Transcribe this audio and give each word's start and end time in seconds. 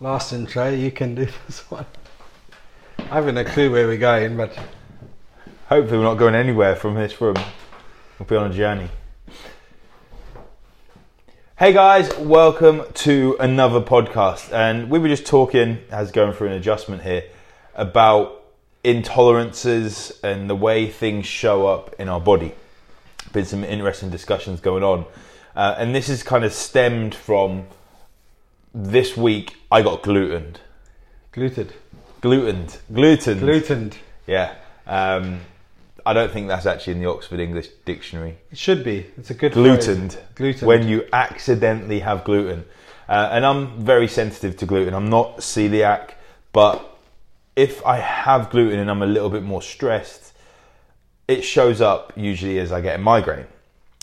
last 0.00 0.32
intro. 0.32 0.70
You 0.70 0.90
can 0.90 1.14
do 1.14 1.28
this 1.46 1.70
one. 1.70 1.86
I 2.98 3.14
haven't 3.14 3.36
a 3.36 3.44
clue 3.44 3.70
where 3.70 3.86
we're 3.86 3.98
going, 3.98 4.36
but 4.36 4.58
Hopefully, 5.70 5.98
we're 5.98 6.04
not 6.04 6.16
going 6.16 6.34
anywhere 6.34 6.74
from 6.74 6.96
this 6.96 7.20
room. 7.20 7.36
We'll 8.18 8.26
be 8.26 8.34
on 8.34 8.50
a 8.50 8.52
journey. 8.52 8.88
Hey 11.56 11.72
guys, 11.72 12.12
welcome 12.18 12.82
to 12.94 13.36
another 13.38 13.80
podcast. 13.80 14.52
And 14.52 14.90
we 14.90 14.98
were 14.98 15.06
just 15.06 15.26
talking, 15.26 15.78
as 15.92 16.10
going 16.10 16.32
through 16.32 16.48
an 16.48 16.54
adjustment 16.54 17.02
here, 17.02 17.22
about 17.76 18.42
intolerances 18.82 20.18
and 20.24 20.50
the 20.50 20.56
way 20.56 20.88
things 20.88 21.24
show 21.24 21.68
up 21.68 21.94
in 22.00 22.08
our 22.08 22.20
body. 22.20 22.52
Been 23.32 23.44
some 23.44 23.62
interesting 23.62 24.10
discussions 24.10 24.58
going 24.58 24.82
on. 24.82 25.04
Uh, 25.54 25.76
and 25.78 25.94
this 25.94 26.08
is 26.08 26.24
kind 26.24 26.44
of 26.44 26.52
stemmed 26.52 27.14
from 27.14 27.68
this 28.74 29.16
week 29.16 29.56
I 29.70 29.82
got 29.82 30.02
glutened. 30.02 30.60
gluted, 31.32 31.72
Glutened. 32.20 32.78
Glutened. 32.92 33.40
glutened. 33.40 33.96
Yeah. 34.26 34.54
Um, 34.86 35.40
I 36.04 36.12
don't 36.12 36.30
think 36.32 36.48
that's 36.48 36.66
actually 36.66 36.94
in 36.94 37.00
the 37.00 37.08
Oxford 37.08 37.40
English 37.40 37.68
Dictionary. 37.84 38.38
It 38.50 38.58
should 38.58 38.84
be. 38.84 39.06
It's 39.16 39.30
a 39.30 39.34
good 39.34 39.52
Glutened. 39.52 40.12
phrase. 40.14 40.24
Glutened. 40.34 40.66
When 40.68 40.88
you 40.88 41.06
accidentally 41.12 42.00
have 42.00 42.24
gluten. 42.24 42.64
Uh, 43.08 43.28
and 43.32 43.44
I'm 43.44 43.84
very 43.84 44.06
sensitive 44.08 44.56
to 44.58 44.66
gluten. 44.66 44.94
I'm 44.94 45.08
not 45.10 45.38
celiac, 45.38 46.12
but 46.52 46.96
if 47.56 47.84
I 47.84 47.96
have 47.96 48.50
gluten 48.50 48.78
and 48.78 48.90
I'm 48.90 49.02
a 49.02 49.06
little 49.06 49.30
bit 49.30 49.42
more 49.42 49.62
stressed, 49.62 50.32
it 51.26 51.42
shows 51.42 51.80
up 51.80 52.12
usually 52.16 52.58
as 52.58 52.70
I 52.72 52.80
get 52.80 52.96
a 52.96 52.98
migraine. 53.02 53.46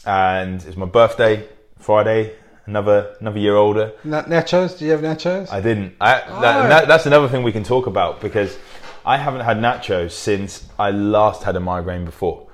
And 0.06 0.64
it's 0.66 0.78
my 0.78 0.86
birthday, 0.86 1.48
Friday, 1.80 2.34
another 2.68 3.16
another 3.20 3.40
year 3.40 3.56
older. 3.56 3.94
Na- 4.04 4.24
nachos? 4.24 4.78
Do 4.78 4.86
you 4.86 4.92
have 4.92 5.02
nachos? 5.02 5.52
I 5.52 5.62
didn't. 5.62 5.96
I, 6.00 6.12
that, 6.20 6.28
Oh. 6.30 6.42
that, 6.70 6.88
that's 6.88 7.06
another 7.08 7.28
thing 7.28 7.42
we 7.44 7.52
can 7.52 7.64
talk 7.64 7.88
about 7.88 8.22
because 8.22 8.58
I 9.06 9.18
haven't 9.18 9.42
had 9.42 9.58
nachos 9.58 10.12
since 10.12 10.68
I 10.78 10.92
last 10.92 11.44
had 11.44 11.56
a 11.56 11.60
migraine 11.60 12.06
before. 12.06 12.48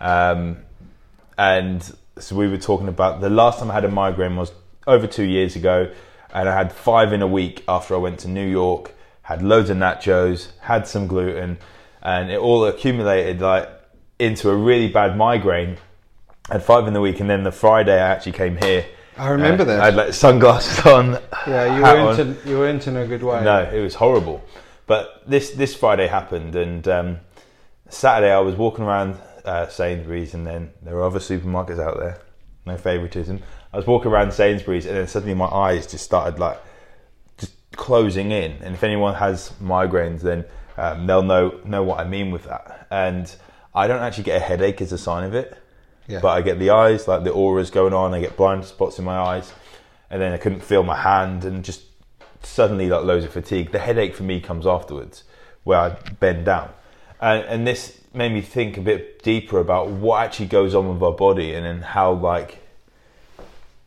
Um, 0.00 0.58
and 1.36 1.82
so 2.18 2.34
we 2.34 2.48
were 2.48 2.58
talking 2.58 2.88
about 2.88 3.20
the 3.20 3.30
last 3.30 3.58
time 3.60 3.70
I 3.70 3.74
had 3.74 3.84
a 3.84 3.90
migraine 3.90 4.36
was 4.36 4.50
over 4.86 5.06
two 5.06 5.24
years 5.24 5.54
ago, 5.54 5.90
and 6.32 6.48
I 6.48 6.54
had 6.56 6.72
five 6.72 7.12
in 7.12 7.22
a 7.22 7.26
week 7.28 7.62
after 7.68 7.94
I 7.94 7.98
went 7.98 8.18
to 8.20 8.28
New 8.28 8.46
York. 8.46 8.92
Had 9.22 9.42
loads 9.42 9.68
of 9.70 9.76
nachos, 9.76 10.48
had 10.62 10.86
some 10.88 11.06
gluten, 11.06 11.58
and 12.02 12.30
it 12.30 12.38
all 12.38 12.64
accumulated 12.64 13.40
like 13.42 13.68
into 14.18 14.48
a 14.50 14.56
really 14.56 14.88
bad 14.88 15.16
migraine. 15.16 15.76
Had 16.50 16.62
five 16.62 16.86
in 16.88 16.94
the 16.94 17.00
week, 17.02 17.20
and 17.20 17.28
then 17.28 17.42
the 17.42 17.52
Friday 17.52 17.92
I 17.94 18.08
actually 18.08 18.32
came 18.32 18.56
here. 18.56 18.86
I 19.18 19.30
remember 19.30 19.62
uh, 19.62 19.66
that. 19.66 19.80
I 19.80 19.84
had 19.86 19.96
like 19.96 20.12
sunglasses 20.14 20.86
on. 20.86 21.18
yeah, 21.46 21.76
you 21.76 21.82
weren't, 21.82 22.20
on. 22.20 22.20
in, 22.20 22.38
you 22.44 22.58
weren't 22.58 22.86
in 22.86 22.96
a 22.96 23.06
good 23.06 23.22
way. 23.22 23.42
No, 23.42 23.62
it 23.62 23.80
was 23.80 23.94
horrible. 23.94 24.42
But 24.86 25.22
this 25.26 25.50
this 25.50 25.74
Friday 25.74 26.06
happened, 26.06 26.56
and 26.56 26.86
um, 26.88 27.20
Saturday 27.88 28.32
I 28.32 28.40
was 28.40 28.54
walking 28.54 28.84
around 28.84 29.18
uh, 29.44 29.68
Sainsbury's, 29.68 30.34
and 30.34 30.46
then 30.46 30.70
there 30.82 30.94
were 30.94 31.04
other 31.04 31.18
supermarkets 31.18 31.78
out 31.78 31.98
there. 31.98 32.20
No 32.64 32.76
favoritism. 32.76 33.42
I 33.72 33.76
was 33.76 33.86
walking 33.86 34.10
around 34.10 34.32
Sainsbury's, 34.32 34.86
and 34.86 34.96
then 34.96 35.08
suddenly 35.08 35.34
my 35.34 35.46
eyes 35.46 35.86
just 35.86 36.04
started 36.04 36.38
like 36.38 36.58
just 37.38 37.54
closing 37.72 38.30
in. 38.30 38.52
And 38.62 38.74
if 38.74 38.82
anyone 38.82 39.14
has 39.14 39.52
migraines, 39.60 40.20
then 40.20 40.44
um, 40.76 41.06
they'll 41.06 41.22
know 41.22 41.60
know 41.64 41.82
what 41.82 42.00
I 42.00 42.04
mean 42.04 42.30
with 42.30 42.44
that. 42.44 42.86
And 42.90 43.34
I 43.74 43.86
don't 43.86 44.02
actually 44.02 44.24
get 44.24 44.40
a 44.40 44.44
headache 44.44 44.80
as 44.80 44.92
a 44.92 44.98
sign 44.98 45.24
of 45.24 45.34
it, 45.34 45.56
Yeah. 46.08 46.20
but 46.20 46.28
I 46.28 46.40
get 46.42 46.58
the 46.58 46.70
eyes 46.70 47.06
like 47.06 47.22
the 47.24 47.30
aura's 47.32 47.70
going 47.70 47.92
on. 47.92 48.14
I 48.14 48.20
get 48.20 48.36
blind 48.36 48.64
spots 48.64 48.98
in 48.98 49.04
my 49.04 49.16
eyes, 49.18 49.52
and 50.10 50.20
then 50.20 50.32
I 50.32 50.38
couldn't 50.38 50.62
feel 50.62 50.82
my 50.82 50.96
hand, 50.96 51.44
and 51.44 51.62
just 51.64 51.82
suddenly 52.42 52.88
like 52.88 53.04
loads 53.04 53.24
of 53.24 53.32
fatigue. 53.32 53.72
The 53.72 53.78
headache 53.78 54.14
for 54.14 54.22
me 54.22 54.40
comes 54.40 54.66
afterwards, 54.66 55.24
where 55.64 55.78
I 55.78 55.90
bend 56.18 56.46
down, 56.46 56.70
and, 57.20 57.44
and 57.44 57.66
this 57.66 58.00
made 58.14 58.32
me 58.32 58.40
think 58.40 58.76
a 58.78 58.80
bit 58.80 59.22
deeper 59.22 59.58
about 59.60 59.88
what 59.90 60.24
actually 60.24 60.46
goes 60.46 60.74
on 60.74 60.88
with 60.88 61.02
our 61.02 61.12
body, 61.12 61.54
and 61.54 61.64
then 61.66 61.82
how 61.82 62.12
like 62.12 62.58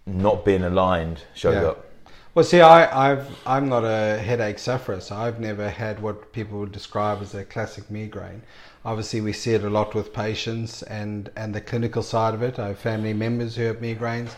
not 0.06 0.46
being 0.46 0.64
aligned 0.64 1.24
shows 1.34 1.56
Yeah. 1.56 1.70
up. 1.70 1.86
Well, 2.34 2.46
see, 2.46 2.62
I, 2.62 3.12
I've, 3.12 3.28
I'm 3.46 3.68
not 3.68 3.84
a 3.84 4.18
headache 4.18 4.58
sufferer, 4.58 5.02
so 5.02 5.18
I've 5.18 5.42
never 5.42 5.70
had 5.70 6.02
what 6.02 6.32
people 6.32 6.60
would 6.60 6.72
describe 6.72 7.22
as 7.22 7.36
a 7.36 7.44
classic 7.44 7.92
migraine. 7.92 8.42
Obviously, 8.86 9.20
we 9.20 9.34
see 9.34 9.52
it 9.52 9.66
a 9.66 9.70
lot 9.70 9.94
with 9.94 10.14
patients 10.14 10.82
and, 10.84 11.30
and 11.36 11.54
the 11.54 11.60
clinical 11.60 12.02
side 12.02 12.34
of 12.34 12.42
it. 12.42 12.58
I 12.58 12.70
have 12.70 12.80
family 12.80 13.12
members 13.14 13.58
who 13.58 13.64
have 13.64 13.82
migraines. 13.82 14.34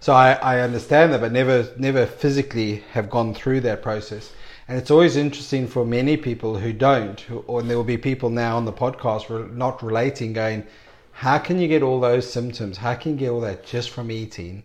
So 0.00 0.14
I, 0.14 0.32
I 0.32 0.60
understand 0.60 1.12
that, 1.12 1.20
but 1.20 1.32
never, 1.32 1.68
never 1.76 2.06
physically 2.06 2.76
have 2.92 3.10
gone 3.10 3.34
through 3.34 3.60
that 3.60 3.82
process. 3.82 4.32
And 4.66 4.78
it's 4.78 4.90
always 4.90 5.16
interesting 5.16 5.66
for 5.66 5.84
many 5.84 6.16
people 6.16 6.56
who 6.56 6.72
don't, 6.72 7.20
who, 7.20 7.40
or 7.40 7.60
and 7.60 7.68
there 7.68 7.76
will 7.76 7.84
be 7.84 7.98
people 7.98 8.30
now 8.30 8.56
on 8.56 8.64
the 8.64 8.72
podcast 8.72 9.28
re- 9.28 9.54
not 9.54 9.82
relating, 9.82 10.32
going, 10.32 10.66
how 11.12 11.36
can 11.36 11.58
you 11.58 11.68
get 11.68 11.82
all 11.82 12.00
those 12.00 12.32
symptoms? 12.32 12.78
How 12.78 12.94
can 12.94 13.12
you 13.12 13.18
get 13.18 13.28
all 13.28 13.42
that 13.42 13.66
just 13.66 13.90
from 13.90 14.10
eating? 14.10 14.62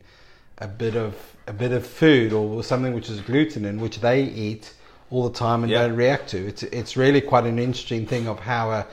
a 0.59 0.68
bit 0.68 0.95
of 0.95 1.16
a 1.50 1.54
bit 1.54 1.72
of 1.72 1.86
food 1.86 2.32
or 2.32 2.64
something 2.64 2.94
which 2.94 3.10
is 3.10 3.20
gluten 3.22 3.66
in 3.66 3.80
which 3.82 4.00
they 4.02 4.22
eat 4.22 4.74
all 5.10 5.28
the 5.28 5.38
time 5.38 5.64
and 5.64 5.72
Yeah. 5.72 5.88
don't 5.88 5.96
react 5.96 6.30
to. 6.30 6.38
It's 6.48 6.64
it's 6.64 6.96
really 6.96 7.22
quite 7.22 7.46
an 7.46 7.58
interesting 7.58 8.06
thing 8.06 8.28
of 8.28 8.40
how 8.40 8.70
uh, 8.72 8.84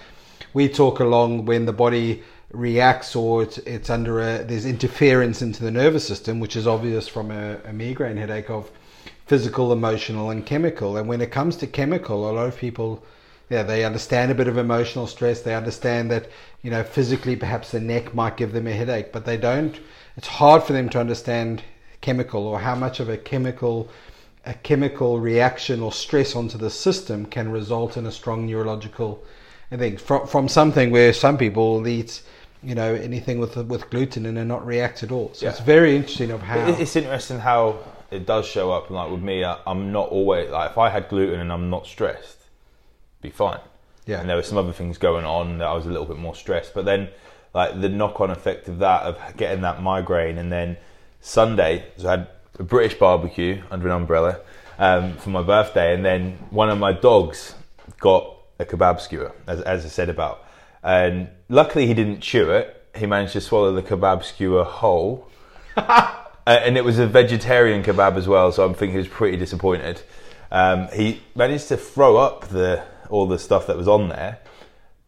we 0.55 0.69
talk 0.69 0.99
along 1.01 1.45
when 1.45 1.67
the 1.67 1.73
body 1.75 2.23
reacts 2.53 3.15
or 3.15 3.43
it's, 3.43 3.59
it's 3.59 3.91
under 3.91 4.21
a 4.21 4.43
there's 4.43 4.65
interference 4.65 5.43
into 5.43 5.63
the 5.63 5.71
nervous 5.71 6.09
system, 6.09 6.41
which 6.41 6.57
is 6.57 6.67
obvious 6.67 7.07
from 7.07 7.31
a, 7.31 7.59
a 7.67 7.73
migraine 7.73 8.17
headache 8.17 8.49
of 8.49 8.71
physical, 9.27 9.73
emotional, 9.73 10.31
and 10.31 10.47
chemical. 10.47 10.97
And 10.97 11.07
when 11.09 11.21
it 11.21 11.31
comes 11.31 11.57
to 11.57 11.67
chemical, 11.67 12.31
a 12.31 12.33
lot 12.33 12.47
of 12.47 12.57
people 12.57 13.03
yeah, 13.51 13.63
they 13.63 13.85
understand 13.85 14.33
a 14.33 14.35
bit 14.35 14.49
of 14.49 14.59
emotional 14.59 15.07
stress. 15.07 15.43
They 15.43 15.55
understand 15.55 16.11
that, 16.11 16.29
you 16.63 16.71
know, 16.71 16.83
physically 16.83 17.37
perhaps 17.37 17.71
the 17.71 17.81
neck 17.81 18.13
might 18.15 18.37
give 18.37 18.53
them 18.53 18.67
a 18.67 18.73
headache, 18.73 19.13
but 19.13 19.25
they 19.25 19.37
don't. 19.37 19.79
It's 20.17 20.27
hard 20.27 20.65
for 20.65 20.73
them 20.73 20.89
to 20.89 20.99
understand 20.99 21.63
chemical 22.01 22.47
or 22.47 22.61
how 22.61 22.75
much 22.75 23.01
of 23.01 23.09
a 23.09 23.17
chemical, 23.17 23.89
a 24.45 24.55
chemical 24.55 25.19
reaction 25.21 25.81
or 25.81 25.93
stress 25.93 26.37
onto 26.37 26.59
the 26.59 26.71
system 26.71 27.27
can 27.27 27.51
result 27.51 27.97
in 27.97 28.07
a 28.07 28.13
strong 28.13 28.47
neurological. 28.47 29.23
I 29.71 29.77
think 29.77 29.99
from 29.99 30.27
from 30.27 30.49
something 30.49 30.91
where 30.91 31.13
some 31.13 31.37
people 31.37 31.87
eat, 31.89 32.23
you 32.63 32.75
know, 32.75 32.95
anything 32.95 33.39
with 33.39 33.57
with 33.57 33.91
gluten 33.91 34.27
and 34.27 34.37
they're 34.37 34.45
not 34.45 34.65
react 34.65 35.03
at 35.03 35.11
all. 35.11 35.31
So 35.35 35.49
it's 35.49 35.61
very 35.61 35.97
interesting 35.97 36.31
of 36.31 36.43
how. 36.43 36.67
It's 36.69 36.97
interesting 36.97 37.41
how 37.41 37.79
it 38.11 38.27
does 38.27 38.47
show 38.47 38.71
up. 38.71 38.91
Like 38.91 39.11
with 39.11 39.23
me, 39.23 39.43
I- 39.45 39.59
I'm 39.67 39.91
not 39.91 40.09
always 40.11 40.51
like 40.51 40.71
if 40.71 40.79
I 40.79 40.91
had 40.91 41.09
gluten 41.09 41.41
and 41.41 41.53
I'm 41.53 41.69
not 41.69 41.87
stressed, 41.87 42.39
be 43.21 43.31
fine. 43.31 43.61
Yeah. 44.07 44.21
And 44.21 44.29
there 44.29 44.37
were 44.37 44.45
some 44.45 44.59
other 44.59 44.73
things 44.73 44.99
going 44.99 45.25
on 45.25 45.59
that 45.59 45.67
I 45.67 45.73
was 45.75 45.87
a 45.87 45.91
little 45.91 46.07
bit 46.07 46.17
more 46.19 46.37
stressed. 46.37 46.73
But 46.75 46.85
then, 46.85 47.09
like 47.53 47.81
the 47.81 47.89
knock-on 47.89 48.31
effect 48.31 48.69
of 48.69 48.79
that, 48.79 49.03
of 49.03 49.37
getting 49.37 49.63
that 49.63 49.83
migraine, 49.83 50.39
and 50.39 50.53
then 50.53 50.77
Sunday, 51.31 51.85
so 51.97 52.07
I 52.07 52.11
had 52.13 52.29
a 52.59 52.63
British 52.63 52.97
barbecue 52.99 53.61
under 53.71 53.87
an 53.89 53.93
umbrella 53.93 54.39
um, 54.79 55.15
for 55.17 55.31
my 55.31 55.43
birthday, 55.43 55.93
and 55.93 56.05
then 56.05 56.39
one 56.51 56.71
of 56.71 56.79
my 56.79 56.93
dogs 56.93 57.55
got 57.99 58.33
a 58.61 58.65
kebab 58.65 59.01
skewer, 59.01 59.33
as, 59.49 59.61
as 59.63 59.85
I 59.85 59.89
said 59.89 60.09
about, 60.09 60.45
and 60.85 61.29
luckily 61.49 61.87
he 61.89 61.95
didn't 61.95 62.21
chew 62.21 62.51
it. 62.51 62.73
He 62.95 63.07
managed 63.07 63.33
to 63.33 63.41
swallow 63.41 63.73
the 63.75 63.83
kebab 63.83 64.25
skewer 64.25 64.65
whole. 64.65 65.29
Uh, 66.49 66.61
and 66.63 66.77
it 66.77 66.85
was 66.85 67.01
a 67.01 67.09
vegetarian 67.09 67.83
kebab 67.83 68.17
as 68.17 68.29
well, 68.29 68.53
so 68.53 68.65
I'm 68.65 68.73
thinking 68.73 68.93
he 68.93 68.99
was 68.99 69.09
pretty 69.09 69.37
disappointed. 69.37 70.01
Um, 70.53 70.87
he 70.95 71.21
managed 71.35 71.67
to 71.71 71.77
throw 71.77 72.19
up 72.19 72.47
the 72.47 72.85
all 73.11 73.27
the 73.27 73.37
stuff 73.37 73.67
that 73.67 73.77
was 73.77 73.89
on 73.89 74.11
there, 74.11 74.39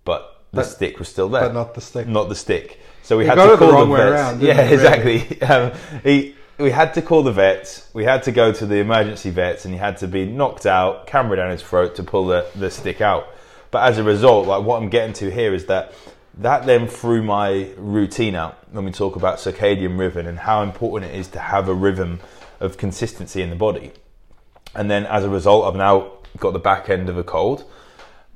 but 0.05 0.43
the 0.51 0.63
But- 0.63 0.65
stick 0.67 0.99
was 0.99 1.07
still 1.09 1.29
there. 1.29 1.43
but 1.43 1.55
not 1.55 1.75
the 1.77 1.81
stick. 1.81 2.09
Not 2.09 2.29
the 2.29 2.35
stick. 2.35 2.81
So 3.09 3.17
we 3.17 3.25
had 3.25 3.37
to 3.37 3.41
the 3.41 3.57
call 3.57 3.87
the 3.87 3.91
way 3.91 4.01
vets. 4.01 4.13
around, 4.13 4.43
Yeah, 4.43 4.61
really? 4.61 4.75
exactly. 4.75 5.41
Um, 5.49 5.73
he, 6.05 6.35
we 6.59 6.71
had 6.71 6.93
to 6.93 7.01
call 7.01 7.23
the 7.23 7.33
vets. 7.33 7.89
We 7.95 8.05
had 8.05 8.23
to 8.25 8.33
go 8.33 8.53
to 8.53 8.67
the 8.67 8.75
emergency 8.77 9.31
vets, 9.31 9.65
and 9.65 9.73
he 9.73 9.81
had 9.81 9.97
to 9.99 10.07
be 10.07 10.27
knocked 10.27 10.67
out, 10.67 11.07
camera 11.07 11.39
down 11.39 11.51
his 11.51 11.63
throat 11.63 11.95
to 11.95 12.03
pull 12.03 12.27
the, 12.27 12.45
the 12.55 12.71
stick 12.71 13.01
out. 13.01 13.27
But 13.71 13.85
as 13.89 13.97
a 13.97 14.05
result, 14.05 14.47
like 14.47 14.63
what 14.63 14.83
I'm 14.83 14.91
getting 14.91 15.15
to 15.15 15.31
here 15.31 15.55
is 15.55 15.65
that 15.67 15.95
that 16.35 16.67
then 16.67 16.87
threw 16.87 17.23
my 17.23 17.71
routine 17.79 18.35
out 18.35 18.59
when 18.73 18.85
we 18.85 18.93
talk 18.93 19.17
about 19.17 19.39
circadian 19.39 19.99
rhythm 19.99 20.27
and 20.27 20.39
how 20.41 20.63
important 20.63 21.11
it 21.11 21.19
is 21.19 21.29
to 21.29 21.39
have 21.39 21.67
a 21.67 21.75
rhythm 21.75 22.21
of 22.61 22.77
consistency 22.77 23.41
in 23.41 23.49
the 23.49 23.57
body. 23.57 23.91
And 24.75 24.91
then 24.91 25.07
as 25.07 25.25
a 25.25 25.31
result, 25.31 25.65
I've 25.65 25.79
now 25.79 26.13
got 26.37 26.53
the 26.53 26.59
back 26.59 26.91
end 26.91 27.09
of 27.09 27.17
a 27.17 27.25
cold. 27.25 27.65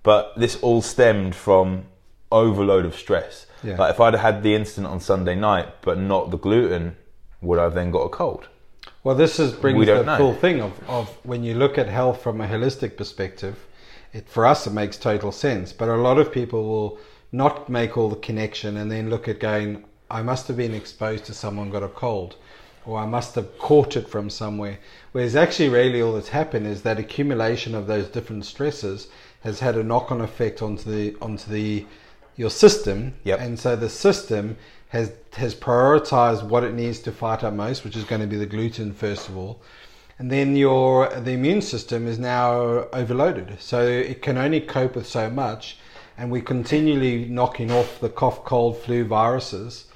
But 0.02 0.32
this 0.34 0.56
all 0.62 0.80
stemmed 0.80 1.34
from 1.34 1.84
overload 2.30 2.86
of 2.86 2.94
stress. 2.96 3.44
Yeah. 3.62 3.76
Like 3.76 3.94
if 3.94 4.00
I'd 4.00 4.14
had 4.14 4.42
the 4.42 4.54
incident 4.54 4.86
on 4.86 5.00
Sunday 5.00 5.34
night, 5.34 5.68
but 5.82 5.98
not 5.98 6.30
the 6.30 6.38
gluten, 6.38 6.96
would 7.40 7.58
I 7.58 7.64
have 7.64 7.74
then 7.74 7.90
got 7.90 8.02
a 8.02 8.08
cold? 8.08 8.48
Well, 9.04 9.14
this 9.16 9.38
is 9.38 9.52
brings 9.52 9.78
We 9.78 9.86
the 9.86 10.02
know. 10.02 10.16
full 10.16 10.34
thing 10.34 10.60
of, 10.60 10.72
of 10.88 11.08
when 11.24 11.42
you 11.42 11.54
look 11.54 11.76
at 11.78 11.88
health 11.88 12.22
from 12.22 12.40
a 12.40 12.46
holistic 12.46 12.96
perspective. 12.96 13.66
It 14.12 14.28
for 14.28 14.46
us 14.46 14.66
it 14.66 14.72
makes 14.72 14.96
total 14.96 15.32
sense, 15.32 15.72
but 15.72 15.88
a 15.88 15.96
lot 15.96 16.18
of 16.18 16.30
people 16.30 16.64
will 16.64 16.98
not 17.32 17.68
make 17.68 17.96
all 17.96 18.10
the 18.10 18.16
connection 18.16 18.76
and 18.76 18.90
then 18.90 19.08
look 19.08 19.26
at 19.26 19.40
going, 19.40 19.84
I 20.10 20.22
must 20.22 20.46
have 20.48 20.56
been 20.56 20.74
exposed 20.74 21.24
to 21.24 21.34
someone 21.34 21.70
got 21.70 21.82
a 21.82 21.88
cold, 21.88 22.36
or 22.84 22.98
I 22.98 23.06
must 23.06 23.34
have 23.36 23.58
caught 23.58 23.96
it 23.96 24.08
from 24.08 24.28
somewhere. 24.28 24.78
Whereas 25.12 25.34
actually, 25.34 25.70
really, 25.70 26.02
all 26.02 26.12
that's 26.12 26.28
happened 26.28 26.66
is 26.66 26.82
that 26.82 26.98
accumulation 26.98 27.74
of 27.74 27.86
those 27.86 28.08
different 28.08 28.44
stresses 28.44 29.08
has 29.42 29.60
had 29.60 29.76
a 29.76 29.82
knock-on 29.82 30.20
effect 30.20 30.60
onto 30.62 30.90
the 30.90 31.16
onto 31.20 31.50
the 31.50 31.86
your 32.36 32.50
system, 32.50 33.14
Yep. 33.24 33.40
and 33.40 33.58
so 33.58 33.76
the 33.76 33.88
system 33.88 34.56
has 34.88 35.12
has 35.34 35.54
prioritized 35.54 36.42
what 36.42 36.62
it 36.64 36.74
needs 36.74 36.98
to 37.00 37.12
fight 37.12 37.42
out 37.42 37.54
most, 37.54 37.84
which 37.84 37.96
is 37.96 38.04
going 38.04 38.20
to 38.20 38.26
be 38.26 38.36
the 38.36 38.46
gluten 38.46 38.92
first 38.92 39.28
of 39.28 39.36
all, 39.36 39.60
and 40.18 40.30
then 40.30 40.56
your 40.56 41.08
the 41.08 41.32
immune 41.32 41.62
system 41.62 42.06
is 42.06 42.18
now 42.18 42.86
overloaded, 42.92 43.56
so 43.60 43.82
it 43.82 44.20
can 44.22 44.36
only 44.36 44.60
cope 44.60 44.94
with 44.96 45.06
so 45.06 45.30
much, 45.30 45.78
and 46.18 46.30
we're 46.30 46.42
continually 46.42 47.24
knocking 47.26 47.70
off 47.70 48.00
the 48.00 48.08
cough, 48.10 48.44
cold, 48.44 48.76
flu 48.78 49.04
viruses. 49.04 49.86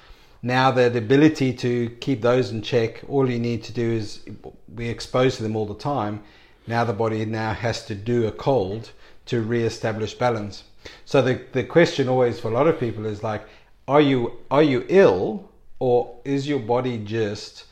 Now 0.43 0.71
that 0.71 0.93
the 0.93 0.99
ability 0.99 1.53
to 1.55 1.91
keep 2.01 2.23
those 2.23 2.51
in 2.51 2.63
check, 2.63 3.03
all 3.09 3.29
you 3.29 3.39
need 3.39 3.65
to 3.65 3.73
do 3.73 3.91
is 3.91 4.21
we're 4.69 4.91
exposed 4.91 5.39
to 5.39 5.43
them 5.43 5.57
all 5.57 5.67
the 5.67 5.75
time. 5.75 6.23
Now 6.67 6.85
the 6.85 6.93
body 6.93 7.25
now 7.25 7.53
has 7.53 7.85
to 7.87 7.95
do 7.95 8.27
a 8.27 8.33
cold 8.33 8.91
to 9.27 9.41
re-establish 9.41 10.15
balance. 10.15 10.65
So 11.05 11.23
the 11.23 11.41
the 11.53 11.65
question 11.65 12.09
always 12.09 12.41
for 12.41 12.49
a 12.49 12.55
lot 12.55 12.69
of 12.69 12.81
people 12.81 13.07
is 13.07 13.23
like, 13.23 13.47
are 13.89 14.01
you 14.01 14.39
are 14.51 14.63
you 14.63 14.85
ill 14.89 15.51
or 15.79 16.17
is 16.25 16.49
your 16.49 16.59
body 16.59 16.99
just 16.99 17.65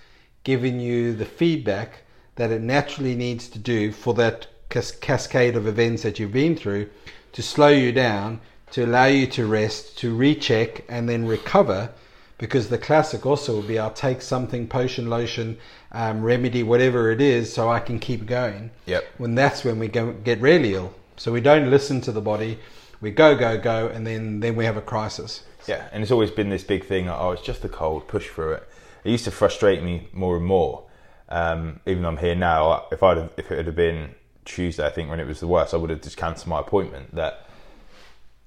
giving 0.44 0.78
you 0.78 1.14
the 1.14 1.24
feedback 1.24 2.02
that 2.36 2.50
it 2.50 2.60
naturally 2.60 3.14
needs 3.14 3.48
to 3.48 3.58
do 3.58 3.92
for 3.92 4.14
that 4.14 4.46
cas- 4.68 4.92
cascade 4.92 5.56
of 5.56 5.66
events 5.66 6.02
that 6.02 6.18
you've 6.18 6.32
been 6.32 6.56
through 6.56 6.88
to 7.32 7.42
slow 7.42 7.68
you 7.68 7.92
down, 7.92 8.40
to 8.72 8.84
allow 8.84 9.06
you 9.06 9.26
to 9.26 9.46
rest, 9.46 9.96
to 9.98 10.14
recheck 10.14 10.84
and 10.88 11.08
then 11.08 11.26
recover? 11.26 11.90
Because 12.38 12.68
the 12.68 12.78
classic 12.78 13.24
also 13.24 13.54
will 13.54 13.62
be 13.62 13.78
I'll 13.78 13.92
take 13.92 14.20
something, 14.20 14.66
potion, 14.66 15.08
lotion, 15.08 15.56
um, 15.92 16.22
remedy, 16.22 16.62
whatever 16.62 17.10
it 17.10 17.20
is, 17.20 17.52
so 17.52 17.70
I 17.70 17.78
can 17.80 17.98
keep 17.98 18.26
going. 18.26 18.70
Yep. 18.86 19.04
When 19.18 19.34
that's 19.34 19.64
when 19.64 19.78
we 19.78 19.88
go, 19.88 20.12
get 20.12 20.40
really 20.40 20.74
ill. 20.74 20.94
So 21.16 21.30
we 21.32 21.40
don't 21.40 21.70
listen 21.70 22.00
to 22.02 22.12
the 22.12 22.20
body. 22.20 22.58
We 23.00 23.12
go, 23.12 23.36
go, 23.36 23.58
go, 23.58 23.86
and 23.86 24.06
then, 24.06 24.40
then 24.40 24.56
we 24.56 24.64
have 24.64 24.76
a 24.76 24.82
crisis. 24.82 25.44
Yeah, 25.68 25.88
and 25.92 26.02
it's 26.02 26.10
always 26.10 26.30
been 26.30 26.48
this 26.48 26.64
big 26.64 26.84
thing. 26.84 27.08
Oh, 27.08 27.30
it's 27.30 27.42
just 27.42 27.64
a 27.64 27.68
cold. 27.68 28.08
Push 28.08 28.28
through 28.28 28.52
it. 28.54 28.68
It 29.04 29.10
used 29.10 29.24
to 29.24 29.30
frustrate 29.30 29.82
me 29.82 30.08
more 30.12 30.36
and 30.36 30.44
more. 30.44 30.84
Um, 31.28 31.80
even 31.86 32.02
though 32.02 32.08
I'm 32.08 32.16
here 32.16 32.34
now, 32.34 32.86
if 32.90 33.02
I'd 33.02 33.16
have, 33.16 33.32
if 33.36 33.50
it 33.50 33.64
had 33.64 33.74
been 33.76 34.14
Tuesday, 34.44 34.86
I 34.86 34.90
think 34.90 35.08
when 35.08 35.20
it 35.20 35.26
was 35.26 35.40
the 35.40 35.46
worst, 35.46 35.72
I 35.72 35.76
would 35.76 35.90
have 35.90 36.02
just 36.02 36.16
cancelled 36.16 36.48
my 36.48 36.60
appointment. 36.60 37.14
That 37.14 37.46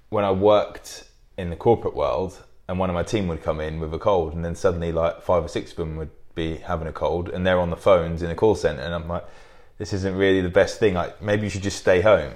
when 0.09 0.25
I 0.25 0.31
worked 0.31 1.05
in 1.37 1.49
the 1.49 1.55
corporate 1.55 1.95
world, 1.95 2.43
and 2.67 2.79
one 2.79 2.89
of 2.89 2.93
my 2.93 3.03
team 3.03 3.27
would 3.27 3.43
come 3.43 3.59
in 3.59 3.79
with 3.79 3.93
a 3.93 3.99
cold, 3.99 4.33
and 4.33 4.43
then 4.43 4.55
suddenly 4.55 4.91
like 4.91 5.21
five 5.21 5.43
or 5.43 5.47
six 5.47 5.71
of 5.71 5.77
them 5.77 5.95
would 5.97 6.09
be 6.35 6.57
having 6.57 6.87
a 6.87 6.91
cold, 6.91 7.29
and 7.29 7.45
they're 7.45 7.59
on 7.59 7.69
the 7.69 7.77
phones 7.77 8.21
in 8.21 8.29
a 8.29 8.35
call 8.35 8.55
center, 8.55 8.81
and 8.81 8.93
I'm 8.93 9.07
like, 9.07 9.25
this 9.77 9.93
isn't 9.93 10.15
really 10.15 10.41
the 10.41 10.49
best 10.49 10.79
thing. 10.79 10.93
Like 10.95 11.21
maybe 11.21 11.43
you 11.43 11.49
should 11.49 11.63
just 11.63 11.77
stay 11.77 12.01
home. 12.01 12.33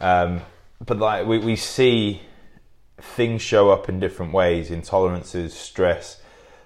Um, 0.00 0.40
but 0.84 0.98
like 0.98 1.26
we, 1.26 1.38
we 1.38 1.56
see 1.56 2.22
things 3.00 3.42
show 3.42 3.70
up 3.70 3.88
in 3.88 4.00
different 4.00 4.32
ways 4.32 4.70
intolerances 4.70 5.50
stress 5.50 6.20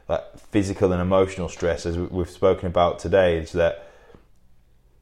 like 0.09 0.38
physical 0.38 0.91
and 0.93 1.00
emotional 1.00 1.49
stress 1.49 1.85
as 1.85 1.99
we- 1.99 2.06
we've 2.06 2.31
spoken 2.31 2.67
about 2.67 2.99
today 2.99 3.37
is 3.37 3.53
that 3.53 3.87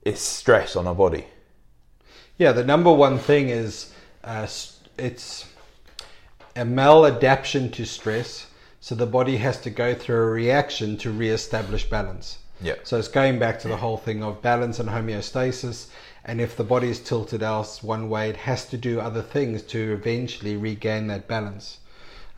it's 0.02 0.20
stress 0.20 0.74
on 0.74 0.86
our 0.86 0.94
body 0.94 1.26
Yeah, 2.36 2.52
the 2.52 2.64
number 2.64 2.92
one 2.92 3.18
thing 3.18 3.48
is 3.48 3.92
uh, 4.24 4.46
it's 4.98 5.46
a 6.56 6.64
maladaptation 6.64 7.72
to 7.72 7.84
stress. 7.84 8.46
So 8.80 8.94
the 8.94 9.06
body 9.06 9.36
has 9.36 9.60
to 9.60 9.70
go 9.70 9.94
through 9.94 10.22
a 10.22 10.30
reaction 10.30 10.96
to 10.98 11.10
re-establish 11.10 11.88
balance. 11.90 12.38
yeah 12.62 12.76
So 12.82 12.98
it's 12.98 13.08
going 13.08 13.38
back 13.38 13.58
to 13.60 13.68
the 13.68 13.76
whole 13.76 13.98
thing 13.98 14.22
of 14.22 14.40
balance 14.42 14.78
and 14.80 14.88
homeostasis. 14.88 15.88
And 16.24 16.40
if 16.40 16.56
the 16.56 16.64
body 16.64 16.88
is 16.88 17.00
tilted 17.00 17.42
else 17.42 17.82
one 17.82 18.08
way, 18.08 18.28
it 18.30 18.36
has 18.36 18.66
to 18.66 18.76
do 18.76 19.00
other 19.00 19.22
things 19.22 19.62
to 19.62 19.92
eventually 19.92 20.56
regain 20.56 21.06
that 21.08 21.26
balance. 21.28 21.78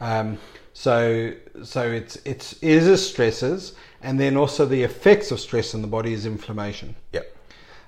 Um, 0.00 0.38
so 0.72 1.32
so 1.62 1.82
it's 1.90 2.16
it's 2.24 2.54
it 2.54 2.70
is 2.70 2.86
a 2.86 2.96
stresses, 2.96 3.74
and 4.02 4.18
then 4.18 4.36
also 4.36 4.66
the 4.66 4.82
effects 4.82 5.30
of 5.30 5.38
stress 5.38 5.74
on 5.74 5.82
the 5.82 5.88
body 5.88 6.12
is 6.12 6.26
inflammation. 6.26 6.96
yeah 7.12 7.20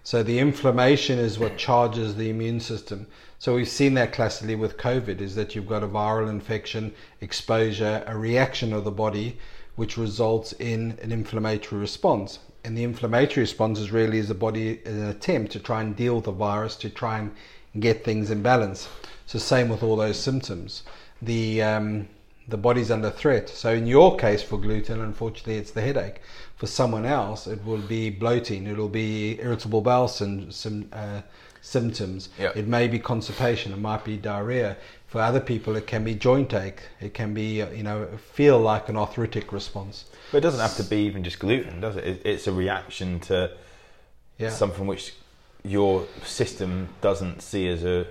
So 0.03 0.23
the 0.23 0.39
inflammation 0.39 1.19
is 1.19 1.39
what 1.39 1.57
charges 1.57 2.17
the 2.17 2.29
immune 2.29 2.61
system. 2.61 3.07
So 3.45 3.57
we've 3.57 3.69
seen 3.69 3.93
that 3.93 4.15
classically 4.15 4.55
with 4.55 4.79
COVID 4.79 5.21
is 5.21 5.35
that 5.35 5.55
you've 5.55 5.69
got 5.69 5.83
a 5.83 5.87
viral 5.87 6.31
infection, 6.31 6.95
exposure, 7.21 8.03
a 8.07 8.17
reaction 8.17 8.73
of 8.73 8.85
the 8.85 8.91
body, 8.91 9.37
which 9.77 9.99
results 9.99 10.55
in 10.55 10.99
an 11.03 11.13
inflammatory 11.13 11.79
response. 11.79 12.39
And 12.65 12.75
the 12.75 12.85
inflammatory 12.85 13.43
response 13.43 13.79
is 13.79 13.93
really 13.93 14.17
is 14.17 14.29
the 14.29 14.35
body 14.35 14.81
in 14.87 14.95
an 14.95 15.09
attempt 15.11 15.53
to 15.53 15.59
try 15.59 15.83
and 15.83 15.95
deal 15.95 16.17
with 16.17 16.25
the 16.25 16.33
virus 16.33 16.75
to 16.77 16.89
try 16.89 17.19
and 17.19 17.33
get 17.79 18.03
things 18.03 18.31
in 18.31 18.41
balance. 18.41 18.89
So 19.27 19.39
same 19.39 19.69
with 19.69 19.83
all 19.83 19.97
those 19.97 20.19
symptoms. 20.19 20.83
The 21.21 21.61
um, 21.61 22.09
the 22.49 22.57
body's 22.57 22.91
under 22.91 23.11
threat. 23.11 23.51
So 23.51 23.75
in 23.75 23.87
your 23.87 24.17
case 24.17 24.43
for 24.43 24.59
gluten, 24.59 25.03
unfortunately, 25.03 25.57
it's 25.57 25.73
the 25.73 25.83
headache. 25.83 26.23
For 26.57 26.67
someone 26.67 27.05
else, 27.05 27.47
it 27.47 27.63
will 27.63 27.83
be 27.83 28.09
bloating. 28.09 28.67
It'll 28.67 28.89
be 28.89 29.39
irritable 29.39 29.83
bowel 29.83 30.09
sym- 30.09 30.89
uh, 30.95 31.21
symptoms. 31.65 32.29
Yeah. 32.39 32.53
It 32.55 32.67
may 32.69 32.87
be 32.89 32.99
constipation. 32.99 33.73
It 33.73 33.79
might 33.79 34.05
be 34.05 34.17
diarrhea. 34.19 34.77
For 35.07 35.21
other 35.21 35.41
people, 35.41 35.77
it 35.77 35.87
can 35.87 36.05
be 36.05 36.15
joint 36.15 36.53
ache. 36.53 36.83
It 37.01 37.15
can 37.15 37.33
be, 37.33 37.63
uh, 37.63 37.71
you 37.71 37.83
know, 37.83 38.07
feel 38.35 38.59
like 38.61 38.89
an 38.89 38.97
arthritic 38.97 39.53
response. 39.53 40.05
but 40.31 40.39
it 40.39 40.41
doesn't 40.43 40.61
have 40.61 40.77
to 40.77 40.85
be 40.85 40.97
even 41.07 41.23
just 41.25 41.39
gluten 41.39 41.81
does 41.81 41.97
it, 41.97 42.05
it 42.05 42.23
it's 42.25 42.47
a 42.47 42.53
reaction 42.53 43.21
to 43.21 43.51
Yeah. 44.39 44.51
something 44.51 44.87
which 44.87 45.15
your 45.63 46.07
system 46.25 46.89
doesn't 47.01 47.41
see 47.41 47.69
as 47.69 47.85
a 47.85 48.07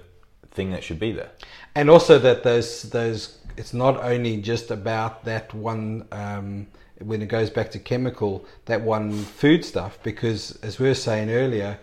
thing 0.51 0.71
that 0.71 0.83
should 0.83 0.99
be 0.99 1.11
there 1.11 1.31
and 1.75 1.89
also 1.89 2.17
that 2.19 2.43
those 2.43 2.83
those 2.97 3.21
it's 3.57 3.73
not 3.73 3.95
only 4.11 4.37
just 4.51 4.71
about 4.71 5.25
that 5.25 5.53
one 5.53 6.05
um, 6.11 6.67
when 7.09 7.21
it 7.21 7.29
goes 7.37 7.49
back 7.49 7.69
to 7.71 7.79
chemical 7.79 8.45
that 8.65 8.81
one 8.81 9.11
food 9.41 9.65
stuff 9.65 9.97
because 10.03 10.57
as 10.63 10.79
we 10.79 10.87
were 10.87 10.95
saying 11.09 11.29
earlier 11.29 11.77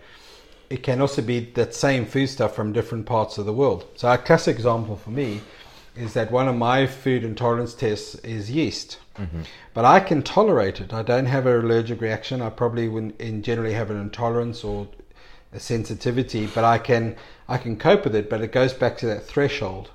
it 0.71 0.83
can 0.83 1.01
also 1.01 1.21
be 1.21 1.41
that 1.41 1.75
same 1.75 2.05
food 2.05 2.27
stuff 2.27 2.55
from 2.55 2.71
different 2.71 3.05
parts 3.05 3.37
of 3.37 3.45
the 3.45 3.51
world. 3.51 3.85
So 3.95 4.09
a 4.09 4.17
classic 4.17 4.55
example 4.55 4.95
for 4.95 5.09
me 5.09 5.41
is 5.97 6.13
that 6.13 6.31
one 6.31 6.47
of 6.47 6.55
my 6.55 6.87
food 6.87 7.25
intolerance 7.25 7.73
tests 7.73 8.15
is 8.15 8.49
yeast. 8.49 8.97
Mm-hmm. 9.17 9.41
But 9.73 9.83
I 9.83 9.99
can 9.99 10.23
tolerate 10.23 10.79
it. 10.79 10.93
I 10.93 11.03
don't 11.03 11.25
have 11.25 11.45
an 11.45 11.65
allergic 11.65 11.99
reaction. 11.99 12.41
I 12.41 12.49
probably 12.49 12.87
wouldn't 12.87 13.19
in 13.19 13.43
generally 13.43 13.73
have 13.73 13.91
an 13.91 13.99
intolerance 13.99 14.63
or 14.63 14.87
a 15.53 15.59
sensitivity 15.59 16.47
but 16.47 16.63
I 16.63 16.77
can 16.77 17.17
I 17.49 17.57
can 17.57 17.75
cope 17.75 18.05
with 18.05 18.15
it 18.15 18.29
but 18.29 18.39
it 18.39 18.53
goes 18.53 18.73
back 18.73 18.97
to 18.99 19.05
that 19.07 19.25
threshold. 19.25 19.91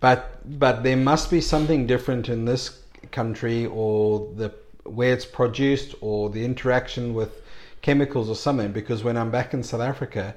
But 0.00 0.20
but 0.60 0.82
there 0.82 0.98
must 0.98 1.30
be 1.30 1.40
something 1.40 1.86
different 1.86 2.28
in 2.28 2.44
this 2.44 2.78
country 3.10 3.64
or 3.64 4.30
the 4.36 4.52
where 4.84 5.14
it's 5.14 5.24
produced 5.24 5.94
or 6.02 6.28
the 6.28 6.44
interaction 6.44 7.14
with 7.14 7.42
chemicals 7.82 8.28
or 8.28 8.36
something 8.36 8.72
because 8.72 9.04
when 9.04 9.16
I'm 9.16 9.30
back 9.30 9.54
in 9.54 9.62
South 9.62 9.80
Africa 9.80 10.34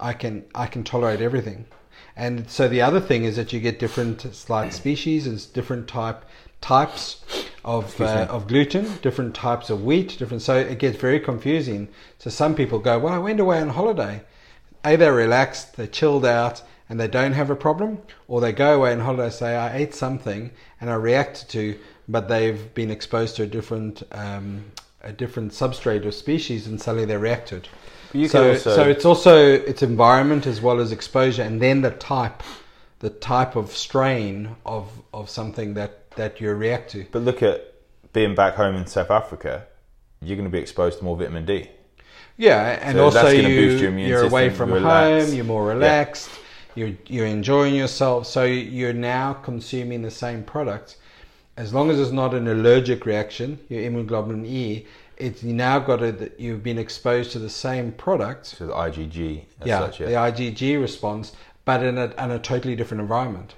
I 0.00 0.12
can 0.12 0.44
I 0.54 0.66
can 0.66 0.82
tolerate 0.82 1.20
everything. 1.20 1.66
And 2.16 2.50
so 2.50 2.68
the 2.68 2.82
other 2.82 3.00
thing 3.00 3.24
is 3.24 3.36
that 3.36 3.52
you 3.52 3.60
get 3.60 3.78
different 3.78 4.22
slight 4.34 4.72
species 4.72 5.26
and 5.26 5.52
different 5.52 5.88
type 5.88 6.24
types 6.60 7.24
of 7.64 8.00
uh, 8.00 8.26
of 8.30 8.46
gluten 8.46 8.98
different 9.02 9.34
types 9.34 9.70
of 9.70 9.82
wheat 9.84 10.16
different 10.18 10.42
so 10.42 10.56
it 10.56 10.78
gets 10.78 10.96
very 10.96 11.20
confusing. 11.20 11.88
So 12.18 12.30
some 12.30 12.54
people 12.54 12.78
go 12.78 12.98
well 12.98 13.12
I 13.12 13.18
went 13.18 13.40
away 13.40 13.60
on 13.60 13.70
holiday. 13.70 14.22
A 14.84 14.96
they're 14.96 15.12
relaxed, 15.12 15.76
they're 15.76 15.86
chilled 15.86 16.24
out, 16.24 16.62
and 16.88 16.98
they 16.98 17.06
don't 17.06 17.34
have 17.34 17.50
a 17.50 17.56
problem, 17.56 17.98
or 18.28 18.40
they 18.40 18.52
go 18.52 18.74
away 18.74 18.92
on 18.92 19.00
holiday 19.00 19.30
say 19.30 19.54
I 19.54 19.76
ate 19.76 19.94
something 19.94 20.50
and 20.80 20.88
I 20.88 20.94
reacted 20.94 21.50
to, 21.50 21.78
but 22.08 22.28
they've 22.28 22.72
been 22.74 22.90
exposed 22.90 23.36
to 23.36 23.42
a 23.42 23.46
different 23.46 24.02
um, 24.12 24.72
a 25.02 25.12
different 25.12 25.52
substrate 25.52 26.04
or 26.04 26.10
species, 26.12 26.66
and 26.66 26.80
suddenly 26.80 27.06
they 27.06 27.16
reacted. 27.16 27.68
So, 28.28 28.54
so 28.56 28.88
it's 28.88 29.04
also 29.04 29.36
it's 29.52 29.82
environment 29.82 30.46
as 30.46 30.60
well 30.60 30.80
as 30.80 30.90
exposure, 30.92 31.42
and 31.42 31.62
then 31.62 31.80
the 31.82 31.92
type, 31.92 32.42
the 32.98 33.10
type 33.10 33.54
of 33.56 33.70
strain 33.70 34.56
of 34.66 34.90
of 35.14 35.30
something 35.30 35.74
that 35.74 36.10
that 36.16 36.40
you 36.40 36.50
react 36.52 36.90
to. 36.90 37.06
but 37.12 37.22
look 37.22 37.40
at 37.42 37.72
being 38.12 38.34
back 38.34 38.54
home 38.56 38.74
in 38.74 38.84
south 38.86 39.10
africa 39.12 39.64
you're 40.20 40.36
going 40.36 40.48
to 40.48 40.50
be 40.50 40.58
exposed 40.58 40.98
to 40.98 41.04
more 41.04 41.16
vitamin 41.16 41.46
d 41.46 41.70
Yeah, 42.36 42.78
and 42.82 42.96
So 42.96 43.04
also 43.04 43.28
you, 43.28 43.42
boost 43.42 43.80
your 43.82 43.90
immune 43.90 44.08
you're 44.08 44.24
away 44.24 44.50
from 44.50 44.72
relax. 44.72 45.26
home, 45.26 45.34
you're 45.36 45.44
more 45.44 45.64
relaxed, 45.66 46.30
you're 46.74 46.94
you're 47.06 47.26
enjoying 47.26 47.74
yourself, 47.76 48.26
so 48.26 48.44
you're 48.44 48.92
now 48.92 49.34
consuming 49.34 50.02
the 50.02 50.10
same 50.10 50.42
product. 50.42 50.96
As 51.56 51.74
long 51.74 51.90
as 51.90 52.00
it's 52.00 52.12
not 52.12 52.34
an 52.34 52.48
allergic 52.48 53.04
reaction, 53.04 53.58
your 53.68 53.82
immunoglobulin 53.82 54.46
E, 54.46 54.86
it's 55.16 55.42
you 55.42 55.52
now 55.52 55.78
got 55.78 56.02
it. 56.02 56.34
You've 56.38 56.62
been 56.62 56.78
exposed 56.78 57.32
to 57.32 57.38
the 57.38 57.50
same 57.50 57.92
product, 57.92 58.46
so 58.46 58.66
the 58.66 58.72
igg 58.72 59.44
as 59.60 59.66
yeah, 59.66 59.78
such, 59.80 59.98
the 59.98 60.04
IgG 60.04 60.80
response, 60.80 61.36
but 61.64 61.82
in 61.82 61.98
a, 61.98 62.06
in 62.22 62.30
a 62.30 62.38
totally 62.38 62.74
different 62.74 63.02
environment. 63.02 63.54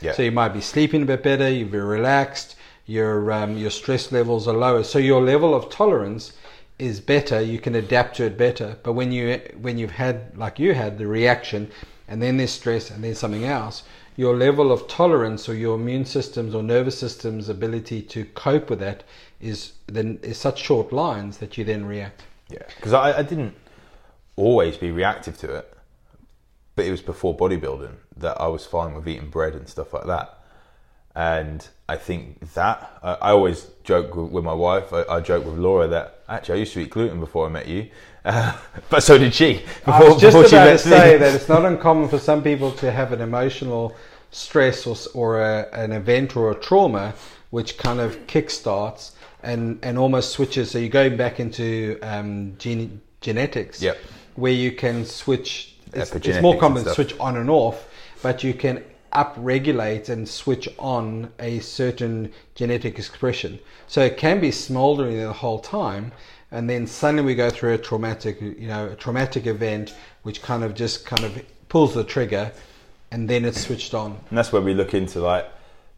yeah. 0.00 0.12
So 0.12 0.22
you 0.22 0.32
might 0.32 0.50
be 0.50 0.62
sleeping 0.62 1.02
a 1.02 1.06
bit 1.06 1.22
better, 1.22 1.50
you're 1.50 1.68
very 1.68 1.84
relaxed, 1.84 2.56
your 2.86 3.30
um, 3.30 3.56
your 3.56 3.70
stress 3.70 4.10
levels 4.10 4.48
are 4.48 4.56
lower, 4.56 4.82
so 4.82 4.98
your 4.98 5.22
level 5.22 5.54
of 5.54 5.68
tolerance 5.68 6.32
is 6.78 7.00
better. 7.00 7.40
You 7.40 7.58
can 7.58 7.74
adapt 7.74 8.16
to 8.16 8.24
it 8.24 8.36
better. 8.36 8.78
But 8.82 8.94
when 8.94 9.12
you 9.12 9.40
when 9.60 9.78
you've 9.78 9.92
had 9.92 10.36
like 10.36 10.58
you 10.58 10.74
had 10.74 10.98
the 10.98 11.06
reaction, 11.06 11.70
and 12.08 12.20
then 12.22 12.38
there's 12.38 12.50
stress, 12.50 12.90
and 12.90 13.04
then 13.04 13.14
something 13.14 13.44
else, 13.44 13.84
your 14.16 14.36
level 14.36 14.70
of 14.70 14.86
tolerance 14.88 15.48
or 15.48 15.54
your 15.54 15.76
immune 15.76 16.04
system's 16.04 16.54
or 16.54 16.62
nervous 16.62 16.98
system's 16.98 17.48
ability 17.48 18.02
to 18.02 18.24
cope 18.26 18.70
with 18.70 18.80
that 18.80 19.04
is 19.40 19.72
then 19.86 20.18
is 20.22 20.38
such 20.38 20.60
short 20.60 20.92
lines 20.92 21.38
that 21.38 21.56
you 21.56 21.64
then 21.64 21.84
react. 21.84 22.22
Yeah, 22.48 22.62
because 22.76 22.92
I, 22.92 23.18
I 23.18 23.22
didn't 23.22 23.54
always 24.36 24.76
be 24.76 24.90
reactive 24.90 25.38
to 25.38 25.54
it, 25.56 25.74
but 26.76 26.84
it 26.84 26.90
was 26.90 27.00
before 27.00 27.36
bodybuilding 27.36 27.94
that 28.16 28.40
I 28.40 28.46
was 28.48 28.66
fine 28.66 28.94
with 28.94 29.08
eating 29.08 29.30
bread 29.30 29.54
and 29.54 29.68
stuff 29.68 29.92
like 29.92 30.06
that. 30.06 30.41
And 31.14 31.66
I 31.88 31.96
think 31.96 32.54
that 32.54 32.98
I, 33.02 33.12
I 33.14 33.30
always 33.30 33.66
joke 33.84 34.14
with, 34.14 34.30
with 34.30 34.44
my 34.44 34.54
wife. 34.54 34.92
I, 34.92 35.04
I, 35.08 35.20
joke 35.20 35.44
with 35.44 35.58
Laura 35.58 35.86
that 35.88 36.20
actually 36.28 36.56
I 36.56 36.58
used 36.60 36.72
to 36.74 36.80
eat 36.80 36.90
gluten 36.90 37.20
before 37.20 37.46
I 37.46 37.50
met 37.50 37.68
you, 37.68 37.88
uh, 38.24 38.56
but 38.88 39.02
so 39.02 39.18
did 39.18 39.34
she. 39.34 39.62
Before, 39.84 39.94
I 39.94 40.08
was 40.08 40.20
just 40.20 40.36
about 40.36 40.64
to 40.70 40.78
say 40.78 41.18
that 41.18 41.34
it's 41.36 41.48
not 41.48 41.64
uncommon 41.64 42.08
for 42.08 42.18
some 42.18 42.42
people 42.42 42.72
to 42.72 42.90
have 42.90 43.12
an 43.12 43.20
emotional 43.20 43.94
stress 44.30 44.86
or, 44.86 44.96
or 45.14 45.42
a, 45.42 45.68
an 45.72 45.92
event 45.92 46.36
or 46.36 46.50
a 46.50 46.54
trauma 46.54 47.14
which 47.50 47.76
kind 47.76 48.00
of 48.00 48.16
kickstarts 48.26 49.12
and, 49.42 49.78
and 49.82 49.98
almost 49.98 50.30
switches. 50.30 50.70
So 50.70 50.78
you're 50.78 50.88
going 50.88 51.18
back 51.18 51.38
into 51.38 51.98
um, 52.02 52.56
gene, 52.58 53.02
genetics, 53.20 53.82
yep. 53.82 53.98
where 54.36 54.52
you 54.52 54.72
can 54.72 55.04
switch. 55.04 55.74
It's, 55.92 56.14
it's 56.14 56.40
more 56.40 56.58
common 56.58 56.84
to 56.84 56.94
switch 56.94 57.14
on 57.20 57.36
and 57.36 57.50
off, 57.50 57.86
but 58.22 58.42
you 58.42 58.54
can 58.54 58.82
upregulate 59.14 60.08
and 60.08 60.28
switch 60.28 60.68
on 60.78 61.30
a 61.38 61.58
certain 61.60 62.32
genetic 62.54 62.98
expression. 62.98 63.58
So 63.86 64.02
it 64.02 64.16
can 64.16 64.40
be 64.40 64.50
smoldering 64.50 65.18
the 65.18 65.32
whole 65.32 65.58
time, 65.58 66.12
and 66.50 66.68
then 66.68 66.86
suddenly 66.86 67.24
we 67.24 67.34
go 67.34 67.50
through 67.50 67.74
a 67.74 67.78
traumatic, 67.78 68.40
you 68.40 68.68
know, 68.68 68.88
a 68.88 68.96
traumatic 68.96 69.46
event 69.46 69.94
which 70.22 70.42
kind 70.42 70.62
of 70.62 70.74
just 70.74 71.04
kind 71.04 71.24
of 71.24 71.42
pulls 71.68 71.94
the 71.94 72.04
trigger, 72.04 72.52
and 73.10 73.28
then 73.28 73.44
it's 73.44 73.60
switched 73.60 73.94
on. 73.94 74.18
And 74.28 74.38
that's 74.38 74.52
where 74.52 74.62
we 74.62 74.74
look 74.74 74.94
into 74.94 75.20
like 75.20 75.46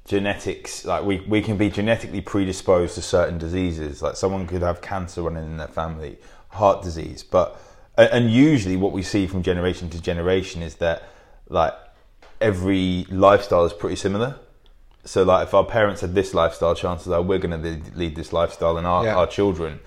genetics. 0.04 0.84
Like 0.84 1.04
we 1.04 1.20
we 1.20 1.42
can 1.42 1.56
be 1.56 1.70
genetically 1.70 2.20
predisposed 2.20 2.94
to 2.96 3.02
certain 3.02 3.38
diseases. 3.38 4.02
Like 4.02 4.16
someone 4.16 4.46
could 4.46 4.62
have 4.62 4.80
cancer 4.80 5.22
running 5.22 5.44
in 5.44 5.56
their 5.56 5.68
family, 5.68 6.18
heart 6.48 6.82
disease, 6.82 7.22
but 7.22 7.60
and 7.96 8.30
usually 8.30 8.76
what 8.76 8.92
we 8.92 9.02
see 9.02 9.26
from 9.26 9.42
generation 9.42 9.88
to 9.90 10.00
generation 10.00 10.62
is 10.62 10.76
that 10.76 11.04
like 11.48 11.74
every 12.40 13.06
lifestyle 13.10 13.64
is 13.64 13.72
pretty 13.72 13.96
similar. 13.96 14.38
So, 15.04 15.22
like, 15.22 15.48
if 15.48 15.54
our 15.54 15.64
parents 15.64 16.00
had 16.00 16.14
this 16.14 16.32
lifestyle, 16.32 16.74
chances 16.74 17.08
are 17.08 17.20
we're 17.20 17.38
going 17.38 17.62
to 17.62 17.90
lead 17.94 18.16
this 18.16 18.32
lifestyle 18.32 18.78
in 18.78 18.86
our, 18.86 19.04
yeah. 19.04 19.16
our 19.16 19.26
children. 19.26 19.80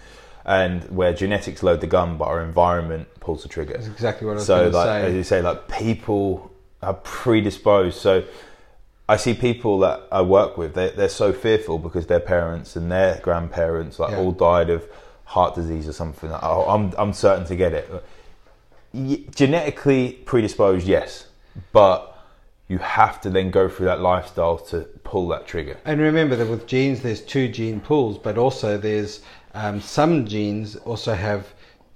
And 0.46 0.84
where 0.86 1.12
genetics 1.14 1.62
load 1.62 1.82
the 1.82 1.88
gun, 1.88 2.18
but 2.18 2.26
our 2.26 2.42
environment 2.42 3.08
pulls 3.20 3.44
the 3.44 3.50
trigger. 3.50 3.74
That's 3.74 3.88
exactly 3.88 4.28
what 4.28 4.34
I 4.34 4.36
was 4.36 4.46
saying 4.46 4.72
so, 4.72 4.78
like, 4.78 4.86
say. 4.86 5.08
as 5.08 5.14
you 5.14 5.24
say, 5.24 5.42
like 5.42 5.68
people 5.68 6.52
are 6.82 6.94
predisposed. 6.94 8.00
So, 8.00 8.24
I 9.10 9.16
see 9.18 9.34
people 9.34 9.80
that 9.80 10.02
I 10.12 10.22
work 10.22 10.58
with, 10.58 10.74
they, 10.74 10.90
they're 10.90 11.10
so 11.10 11.32
fearful 11.32 11.80
because 11.80 12.08
their 12.08 12.20
parents 12.20 12.76
and 12.76 12.92
their 12.92 13.20
grandparents 13.20 14.00
like 14.00 14.12
yeah. 14.12 14.18
all 14.18 14.32
died 14.34 14.70
of 14.70 14.86
heart 15.24 15.56
disease 15.56 15.88
or 15.88 15.94
something. 15.94 16.30
Oh, 16.32 16.66
I'm, 16.68 16.94
I'm 16.98 17.14
certain 17.14 17.46
to 17.48 17.56
get 17.56 17.74
it. 17.74 18.04
Genetically 19.34 20.14
predisposed, 20.26 20.88
yes, 20.88 21.28
but 21.72 22.17
you 22.68 22.78
have 22.80 23.22
to 23.22 23.30
then 23.30 23.50
go 23.50 23.70
through 23.70 23.86
that 23.86 24.02
lifestyle 24.02 24.58
to 24.58 24.82
pull 25.04 25.28
that 25.30 25.48
trigger. 25.48 25.78
And 25.86 26.02
remember 26.02 26.36
that 26.36 26.48
with 26.48 26.68
genes, 26.68 27.02
there's 27.02 27.22
two 27.22 27.48
gene 27.48 27.80
pools, 27.80 28.18
but 28.18 28.38
also 28.38 28.78
there's 28.78 29.22
um, 29.54 29.80
some 29.82 30.26
genes 30.26 30.76
also 30.76 31.14
have 31.14 31.48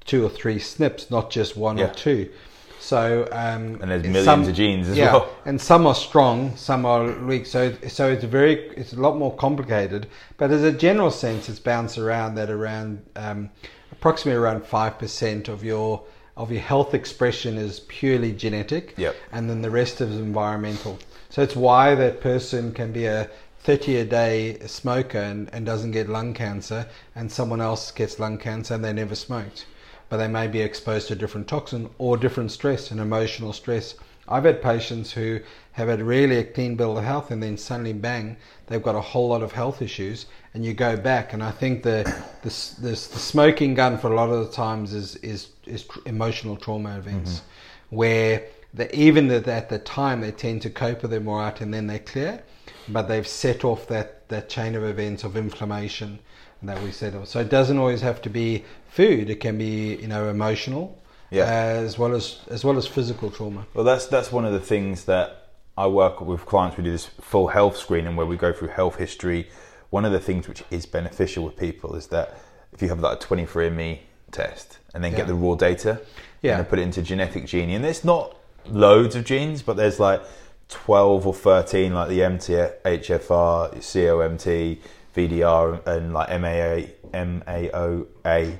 two 0.05 0.25
or 0.25 0.29
three 0.29 0.57
SNPs, 0.57 1.11
not 1.11 1.29
just 1.29 1.57
one 1.57 1.77
yeah. 1.77 1.85
or 1.85 1.93
two. 1.93 2.31
So 2.79 3.27
um, 3.31 3.79
and 3.81 3.91
there's 3.91 4.03
millions 4.03 4.25
some, 4.25 4.43
of 4.43 4.53
genes 4.55 4.87
as 4.87 4.97
yeah, 4.97 5.13
well. 5.13 5.35
And 5.45 5.61
some 5.61 5.85
are 5.85 5.93
strong, 5.93 6.55
some 6.55 6.85
are 6.85 7.11
weak. 7.25 7.45
So 7.45 7.73
so 7.87 8.09
it's 8.09 8.23
very 8.23 8.69
it's 8.69 8.93
a 8.93 8.99
lot 8.99 9.17
more 9.17 9.35
complicated. 9.35 10.07
But 10.37 10.51
as 10.51 10.63
a 10.63 10.71
general 10.71 11.11
sense, 11.11 11.47
it's 11.47 11.59
bounced 11.59 11.99
around 11.99 12.35
that 12.35 12.49
around 12.49 13.03
um, 13.15 13.51
approximately 13.91 14.41
around 14.41 14.65
five 14.65 14.97
percent 14.97 15.47
of 15.47 15.63
your 15.63 16.01
of 16.37 16.51
your 16.51 16.61
health 16.61 16.93
expression 16.93 17.57
is 17.57 17.81
purely 17.81 18.31
genetic, 18.31 18.93
yep. 18.97 19.15
and 19.31 19.49
then 19.49 19.61
the 19.61 19.69
rest 19.69 20.01
is 20.01 20.17
environmental. 20.17 20.97
So 21.29 21.41
it's 21.41 21.55
why 21.55 21.95
that 21.95 22.21
person 22.21 22.73
can 22.73 22.91
be 22.91 23.05
a 23.05 23.29
30 23.63 23.97
a 23.97 24.05
day 24.05 24.59
smoker 24.65 25.19
and, 25.19 25.49
and 25.53 25.65
doesn't 25.65 25.91
get 25.91 26.09
lung 26.09 26.33
cancer, 26.33 26.87
and 27.15 27.31
someone 27.31 27.61
else 27.61 27.91
gets 27.91 28.19
lung 28.19 28.37
cancer 28.37 28.73
and 28.73 28.83
they 28.83 28.93
never 28.93 29.15
smoked. 29.15 29.65
But 30.09 30.17
they 30.17 30.27
may 30.27 30.47
be 30.47 30.61
exposed 30.61 31.07
to 31.09 31.15
different 31.15 31.47
toxin 31.47 31.89
or 31.97 32.17
different 32.17 32.51
stress 32.51 32.91
and 32.91 32.99
emotional 32.99 33.53
stress. 33.53 33.95
I've 34.27 34.45
had 34.45 34.61
patients 34.61 35.11
who 35.11 35.39
have 35.73 35.87
had 35.87 36.01
really 36.01 36.37
a 36.37 36.43
clean 36.43 36.75
bill 36.75 36.97
of 36.97 37.03
health 37.03 37.31
and 37.31 37.41
then 37.41 37.57
suddenly 37.57 37.93
bang, 37.93 38.37
they've 38.67 38.81
got 38.81 38.95
a 38.95 39.01
whole 39.01 39.29
lot 39.29 39.43
of 39.43 39.51
health 39.51 39.81
issues 39.81 40.25
and 40.53 40.65
you 40.65 40.73
go 40.73 40.97
back 40.97 41.33
and 41.33 41.43
I 41.43 41.51
think 41.51 41.83
the 41.83 42.03
the, 42.41 42.49
the, 42.81 42.89
the 42.89 42.95
smoking 42.95 43.73
gun 43.73 43.97
for 43.97 44.11
a 44.11 44.15
lot 44.15 44.29
of 44.29 44.47
the 44.47 44.53
times 44.53 44.93
is 44.93 45.15
is, 45.17 45.49
is 45.71 45.83
tr- 45.83 45.99
emotional 46.05 46.55
trauma 46.55 46.97
events 46.97 47.39
mm-hmm. 47.39 47.95
where 47.95 48.43
the, 48.73 48.93
even 48.95 49.27
the, 49.27 49.53
at 49.53 49.69
the 49.69 49.79
time 49.79 50.21
they 50.21 50.31
tend 50.31 50.61
to 50.61 50.69
cope 50.69 51.01
with 51.01 51.11
them 51.11 51.27
all 51.27 51.37
right 51.37 51.59
and 51.61 51.73
then 51.73 51.87
they 51.87 51.99
clear 51.99 52.43
but 52.89 53.03
they've 53.03 53.27
set 53.27 53.63
off 53.63 53.87
that, 53.87 54.27
that 54.29 54.49
chain 54.49 54.75
of 54.75 54.83
events 54.83 55.23
of 55.23 55.37
inflammation 55.37 56.19
that 56.63 56.81
we 56.83 56.91
set 56.91 57.15
off. 57.15 57.27
so 57.27 57.39
it 57.39 57.49
doesn't 57.49 57.77
always 57.77 58.01
have 58.01 58.21
to 58.21 58.29
be 58.29 58.63
food 58.87 59.29
it 59.29 59.39
can 59.39 59.57
be 59.57 59.95
you 59.95 60.07
know 60.07 60.29
emotional 60.29 61.01
yeah. 61.31 61.45
as 61.45 61.97
well 61.97 62.13
as 62.13 62.41
as 62.49 62.63
well 62.63 62.77
as 62.77 62.85
physical 62.85 63.31
trauma 63.31 63.65
well 63.73 63.83
that's 63.83 64.05
that's 64.07 64.31
one 64.31 64.45
of 64.45 64.53
the 64.53 64.59
things 64.59 65.05
that 65.05 65.49
I 65.77 65.87
work 65.87 66.21
with 66.21 66.45
clients 66.45 66.77
we 66.77 66.83
do 66.83 66.91
this 66.91 67.05
full 67.05 67.47
health 67.47 67.77
screening 67.77 68.15
where 68.15 68.27
we 68.27 68.37
go 68.37 68.53
through 68.53 68.69
health 68.69 68.97
history 68.97 69.49
one 69.89 70.05
of 70.05 70.11
the 70.11 70.19
things 70.19 70.47
which 70.47 70.63
is 70.69 70.85
beneficial 70.85 71.43
with 71.43 71.57
people 71.57 71.95
is 71.95 72.07
that 72.07 72.37
if 72.73 72.81
you 72.81 72.89
have 72.89 72.99
like 72.99 73.23
a 73.23 73.27
23andMe 73.27 73.99
test 74.31 74.79
and 74.93 75.03
then 75.03 75.11
yeah. 75.11 75.19
get 75.19 75.27
the 75.27 75.35
raw 75.35 75.55
data 75.55 76.01
yeah. 76.41 76.59
and 76.59 76.67
put 76.67 76.79
it 76.79 76.83
into 76.83 77.01
genetic 77.01 77.45
genie, 77.45 77.75
and 77.75 77.83
there's 77.83 78.03
not 78.03 78.35
loads 78.65 79.15
of 79.15 79.25
genes, 79.25 79.61
but 79.61 79.77
there's 79.77 79.99
like 79.99 80.21
12 80.69 81.27
or 81.27 81.33
13, 81.33 81.93
like 81.93 82.09
the 82.09 82.19
MTHFR, 82.19 83.75
COMT, 83.75 84.79
VDR, 85.15 85.85
and 85.85 86.13
like 86.13 86.29
MAA, 86.29 86.91
MAOA. 87.13 88.57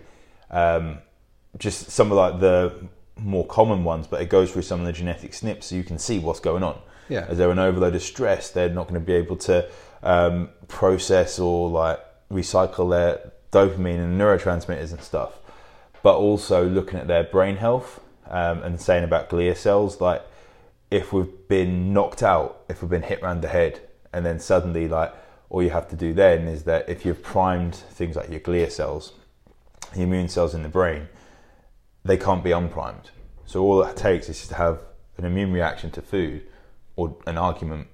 Um, 0.50 0.98
just 1.58 1.90
some 1.92 2.12
of 2.12 2.18
like 2.18 2.40
the 2.40 2.74
more 3.18 3.46
common 3.46 3.84
ones, 3.84 4.08
but 4.08 4.22
it 4.22 4.30
goes 4.30 4.51
through 4.51 4.62
some 4.63 4.80
of 4.80 4.86
the 4.86 4.94
genetic 4.94 5.32
SNPs 5.32 5.63
so 5.63 5.75
you 5.75 5.84
can 5.84 5.98
see 5.98 6.20
what's 6.20 6.40
going 6.40 6.63
on. 6.63 6.80
Yeah. 7.10 7.25
As 7.28 7.38
they're 7.38 7.51
an 7.51 7.60
overload 7.60 7.96
of 7.96 8.01
stress, 8.01 8.51
they're 8.51 8.70
not 8.70 8.88
going 8.88 9.00
to 9.00 9.06
be 9.06 9.13
able 9.13 9.36
to 9.38 9.70
um, 10.04 10.50
process 10.68 11.40
or 11.40 11.70
like 11.70 12.00
recycle 12.32 12.90
their 12.90 13.32
dopamine 13.51 14.00
and 14.00 14.20
neurotransmitters 14.20 14.92
and 14.92 15.01
stuff, 15.01 15.40
but 16.03 16.15
also 16.15 16.67
looking 16.67 17.00
at 17.00 17.08
their 17.08 17.24
brain 17.24 17.58
health 17.58 18.00
um, 18.29 18.63
and 18.63 18.79
saying 18.79 19.03
about 19.03 19.29
glia 19.29 19.55
cells, 19.55 20.01
like 20.01 20.24
if 20.89 21.13
we've 21.13 21.48
been 21.48 21.93
knocked 21.93 22.24
out, 22.24 22.63
if 22.70 22.81
we've 22.81 22.89
been 22.89 23.03
hit 23.03 23.22
around 23.22 23.41
the 23.41 23.48
head, 23.48 23.81
and 24.13 24.25
then 24.25 24.39
suddenly 24.39 24.88
like 24.88 25.13
all 25.50 25.62
you 25.62 25.70
have 25.70 25.88
to 25.89 25.96
do 25.96 26.13
then 26.13 26.48
is 26.48 26.63
that 26.63 26.88
if 26.88 27.05
you've 27.05 27.22
primed 27.22 27.75
things 27.75 28.15
like 28.15 28.29
your 28.29 28.39
glia 28.39 28.72
cells, 28.72 29.13
the 29.93 30.01
immune 30.01 30.27
cells 30.27 30.53
in 30.53 30.63
the 30.63 30.70
brain, 30.70 31.08
they 32.03 32.17
can't 32.17 32.43
be 32.43 32.51
unprimed. 32.51 33.12
So 33.46 33.62
all 33.62 33.84
it 33.84 33.98
takes 33.98 34.29
is 34.29 34.48
to 34.48 34.55
have 34.55 34.81
an 35.17 35.25
immune 35.25 35.51
reaction 35.51 35.91
to 35.91 36.01
food 36.01 36.43
or 36.96 37.17
an 37.27 37.38
argument 37.38 37.88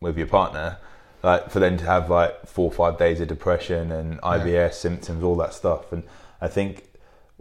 with 0.00 0.16
your 0.18 0.26
partner 0.26 0.78
like 1.22 1.50
for 1.50 1.60
them 1.60 1.76
to 1.76 1.84
have 1.84 2.10
like 2.10 2.46
four 2.46 2.66
or 2.66 2.72
five 2.72 2.98
days 2.98 3.20
of 3.20 3.28
depression 3.28 3.92
and 3.92 4.20
IBS 4.22 4.52
yeah. 4.52 4.70
symptoms, 4.70 5.22
all 5.22 5.36
that 5.36 5.54
stuff. 5.54 5.92
And 5.92 6.02
I 6.40 6.48
think 6.48 6.88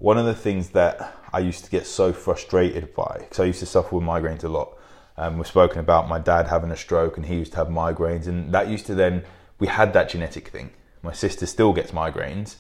one 0.02 0.18
of 0.18 0.26
the 0.26 0.34
things 0.34 0.70
that 0.70 1.14
I 1.32 1.40
used 1.40 1.64
to 1.64 1.70
get 1.70 1.86
so 1.86 2.12
frustrated 2.12 2.96
by, 2.96 3.18
because 3.20 3.40
I 3.40 3.46
used 3.46 3.60
to 3.60 3.68
suffer 3.68 3.96
with 3.96 4.04
migraines 4.04 4.44
a 4.44 4.50
lot. 4.50 4.76
Um, 5.16 5.38
we've 5.38 5.46
spoken 5.46 5.80
about 5.80 6.10
my 6.10 6.18
dad 6.18 6.48
having 6.48 6.72
a 6.72 6.76
stroke 6.76 7.18
and 7.18 7.26
he 7.28 7.36
used 7.36 7.52
to 7.52 7.60
have 7.60 7.68
migraines, 7.68 8.26
and 8.26 8.52
that 8.52 8.68
used 8.68 8.88
to 8.88 8.96
then, 8.96 9.24
we 9.60 9.68
had 9.68 9.94
that 9.94 10.10
genetic 10.10 10.48
thing. 10.48 10.72
My 11.04 11.14
sister 11.14 11.46
still 11.46 11.72
gets 11.72 11.92
migraines. 11.92 12.56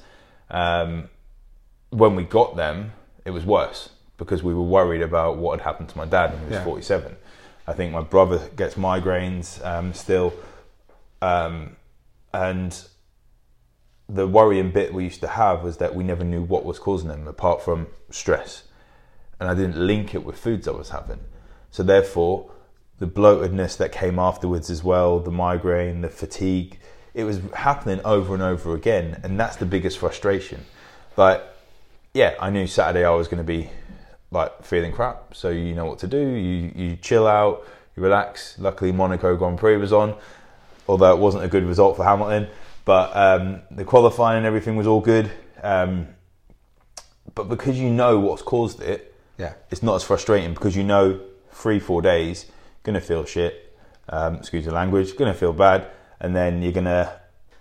Um, 0.51 1.09
when 1.89 2.15
we 2.15 2.23
got 2.23 2.55
them, 2.55 2.93
it 3.25 3.31
was 3.31 3.43
worse 3.43 3.89
because 4.17 4.43
we 4.43 4.53
were 4.53 4.61
worried 4.61 5.01
about 5.01 5.37
what 5.37 5.59
had 5.59 5.65
happened 5.65 5.89
to 5.89 5.97
my 5.97 6.05
dad 6.05 6.31
when 6.31 6.39
he 6.41 6.45
was 6.45 6.53
yeah. 6.53 6.63
47. 6.63 7.15
I 7.65 7.73
think 7.73 7.91
my 7.91 8.01
brother 8.01 8.49
gets 8.55 8.75
migraines 8.75 9.65
um, 9.65 9.95
still. 9.95 10.31
Um, 11.23 11.75
and 12.33 12.79
the 14.13 14.27
worrying 14.27 14.71
bit 14.71 14.93
we 14.93 15.05
used 15.05 15.21
to 15.21 15.27
have 15.27 15.63
was 15.63 15.77
that 15.77 15.95
we 15.95 16.03
never 16.03 16.23
knew 16.23 16.41
what 16.41 16.65
was 16.65 16.79
causing 16.79 17.07
them 17.07 17.27
apart 17.27 17.63
from 17.63 17.87
stress. 18.09 18.63
And 19.39 19.49
I 19.49 19.53
didn't 19.53 19.77
link 19.77 20.13
it 20.13 20.25
with 20.25 20.37
foods 20.37 20.67
I 20.67 20.71
was 20.71 20.89
having. 20.89 21.19
So 21.71 21.81
therefore, 21.81 22.51
the 22.99 23.07
bloatedness 23.07 23.77
that 23.77 23.91
came 23.91 24.19
afterwards 24.19 24.69
as 24.69 24.83
well, 24.83 25.19
the 25.19 25.31
migraine, 25.31 26.01
the 26.01 26.09
fatigue, 26.09 26.77
it 27.13 27.23
was 27.23 27.39
happening 27.55 28.01
over 28.05 28.33
and 28.33 28.43
over 28.43 28.75
again, 28.75 29.19
and 29.23 29.39
that's 29.39 29.55
the 29.55 29.65
biggest 29.65 29.97
frustration. 29.97 30.65
Like, 31.17 31.43
yeah, 32.13 32.35
I 32.39 32.49
knew 32.49 32.67
Saturday 32.67 33.05
I 33.05 33.11
was 33.11 33.27
going 33.27 33.39
to 33.39 33.43
be 33.43 33.69
like 34.29 34.63
feeling 34.63 34.91
crap, 34.93 35.35
so 35.35 35.49
you 35.49 35.73
know 35.73 35.85
what 35.85 35.99
to 35.99 36.07
do. 36.07 36.17
You 36.17 36.71
you 36.75 36.95
chill 36.95 37.27
out, 37.27 37.65
you 37.95 38.03
relax. 38.03 38.57
Luckily, 38.59 38.91
Monaco 38.91 39.35
Grand 39.35 39.57
Prix 39.57 39.77
was 39.77 39.91
on, 39.91 40.15
although 40.87 41.13
it 41.13 41.19
wasn't 41.19 41.43
a 41.43 41.47
good 41.47 41.65
result 41.65 41.97
for 41.97 42.03
Hamilton. 42.05 42.47
But 42.91 43.15
um, 43.15 43.61
the 43.71 43.85
qualifying 43.85 44.39
and 44.39 44.45
everything 44.45 44.75
was 44.75 44.85
all 44.85 44.99
good. 44.99 45.31
Um, 45.63 46.07
but 47.35 47.47
because 47.47 47.79
you 47.79 47.89
know 47.89 48.19
what's 48.19 48.41
caused 48.41 48.81
it, 48.81 49.15
Yeah. 49.37 49.53
it's 49.69 49.81
not 49.81 49.95
as 49.95 50.03
frustrating 50.03 50.53
because 50.53 50.75
you 50.75 50.83
know 50.83 51.21
three, 51.53 51.79
four 51.79 52.01
days, 52.01 52.47
gonna 52.83 52.99
feel 52.99 53.23
shit, 53.23 53.73
um, 54.09 54.35
excuse 54.35 54.65
the 54.65 54.73
language, 54.73 55.15
gonna 55.15 55.33
feel 55.33 55.53
bad, 55.53 55.87
and 56.19 56.35
then 56.35 56.61
you're 56.61 56.73
gonna 56.73 57.13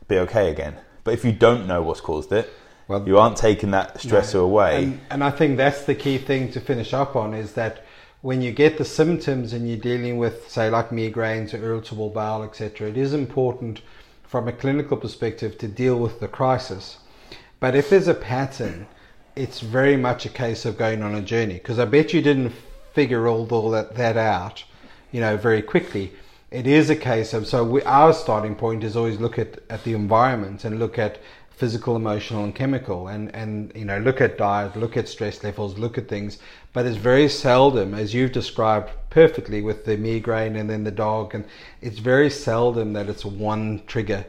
be 0.09 0.19
okay 0.19 0.51
again. 0.51 0.75
But 1.05 1.15
if 1.15 1.25
you 1.25 1.31
don't 1.31 1.69
know 1.69 1.81
what's 1.81 2.01
caused 2.01 2.33
it, 2.33 2.53
Well, 2.89 3.07
you 3.07 3.17
aren't 3.17 3.37
taking 3.37 3.71
that 3.71 3.99
stressor 3.99 4.43
away. 4.43 4.83
And, 4.83 5.01
and 5.13 5.23
I 5.23 5.31
think 5.31 5.57
that's 5.59 5.85
the 5.85 5.95
key 5.95 6.19
thing 6.19 6.51
to 6.51 6.61
finish 6.61 6.93
up 6.93 7.15
on 7.15 7.35
is 7.35 7.53
that 7.53 7.85
when 8.21 8.43
you 8.43 8.51
get 8.51 8.79
the 8.79 8.85
symptoms 8.85 9.53
and 9.53 9.69
you're 9.69 9.79
dealing 9.79 10.19
with, 10.19 10.51
say, 10.51 10.69
like 10.69 10.91
migraines 10.91 11.55
or 11.55 11.59
irritable 11.59 12.09
bowel, 12.11 12.43
etc., 12.43 12.89
it 12.89 12.97
is 12.97 13.15
important 13.15 13.81
from 14.31 14.47
a 14.47 14.53
clinical 14.53 14.97
perspective 14.97 15.59
to 15.59 15.67
deal 15.67 15.99
with 15.99 16.21
the 16.21 16.29
crisis. 16.29 16.99
But 17.59 17.75
if 17.75 17.91
there's 17.91 18.07
a 18.07 18.15
pattern, 18.15 18.87
it's 19.35 19.59
very 19.59 19.97
much 19.97 20.25
a 20.25 20.29
case 20.29 20.65
of 20.65 20.79
going 20.79 21.03
on 21.03 21.17
a 21.17 21.21
journey 21.21 21.55
because 21.55 21.81
I 21.81 21.85
bet 21.85 22.13
you 22.13 22.23
didn't 22.23 22.53
figure 22.93 23.27
all, 23.27 23.49
all 23.49 23.71
that, 23.73 23.97
that 23.97 24.17
out, 24.17 24.63
you 25.11 25.21
know, 25.21 25.37
very 25.37 25.63
quickly. 25.63 26.13
It 26.53 26.69
is 26.69 26.91
a 26.91 26.97
case 26.97 27.35
of 27.35 27.49
so 27.49 27.65
we, 27.65 27.83
our 27.83 28.13
starting 28.13 28.55
point 28.55 28.85
is 28.85 28.97
always 28.97 29.19
look 29.19 29.37
at, 29.37 29.59
at 29.69 29.83
the 29.83 29.95
environment 29.95 30.65
and 30.65 30.79
look 30.79 30.97
at 30.97 31.19
physical, 31.61 31.95
emotional, 31.95 32.43
and 32.43 32.55
chemical, 32.55 33.07
and 33.07 33.33
and 33.35 33.71
you 33.75 33.85
know 33.85 33.99
look 33.99 34.21
at 34.23 34.38
diet, 34.38 34.75
look 34.76 34.97
at 34.97 35.07
stress 35.07 35.45
levels, 35.45 35.79
look 35.79 35.99
at 35.99 36.09
things. 36.09 36.38
But 36.73 36.87
it's 36.87 36.97
very 36.97 37.29
seldom, 37.29 37.93
as 37.93 38.14
you've 38.14 38.33
described 38.33 38.90
perfectly 39.11 39.61
with 39.61 39.85
the 39.85 39.97
migraine 39.99 40.57
and 40.57 40.71
then 40.71 40.85
the 40.85 40.90
dog, 40.90 41.35
and 41.35 41.45
it's 41.83 41.99
very 41.99 42.31
seldom 42.31 42.95
that 42.95 43.11
it's 43.11 43.26
one 43.26 43.83
trigger. 43.87 44.25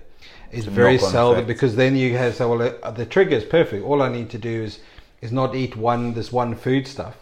It's 0.52 0.66
very 0.66 0.98
seldom 0.98 1.46
effect. 1.46 1.48
because 1.48 1.76
then 1.78 1.96
you 1.96 2.18
have 2.18 2.36
say, 2.36 2.46
well, 2.46 2.76
uh, 2.84 2.92
the 2.92 3.06
trigger 3.06 3.38
is 3.38 3.46
perfect. 3.46 3.86
All 3.86 4.02
I 4.02 4.10
need 4.10 4.30
to 4.32 4.38
do 4.38 4.64
is 4.64 4.80
is 5.22 5.32
not 5.32 5.56
eat 5.56 5.78
one 5.78 6.14
this 6.14 6.34
one 6.34 6.54
food 6.56 6.86
stuff, 6.86 7.16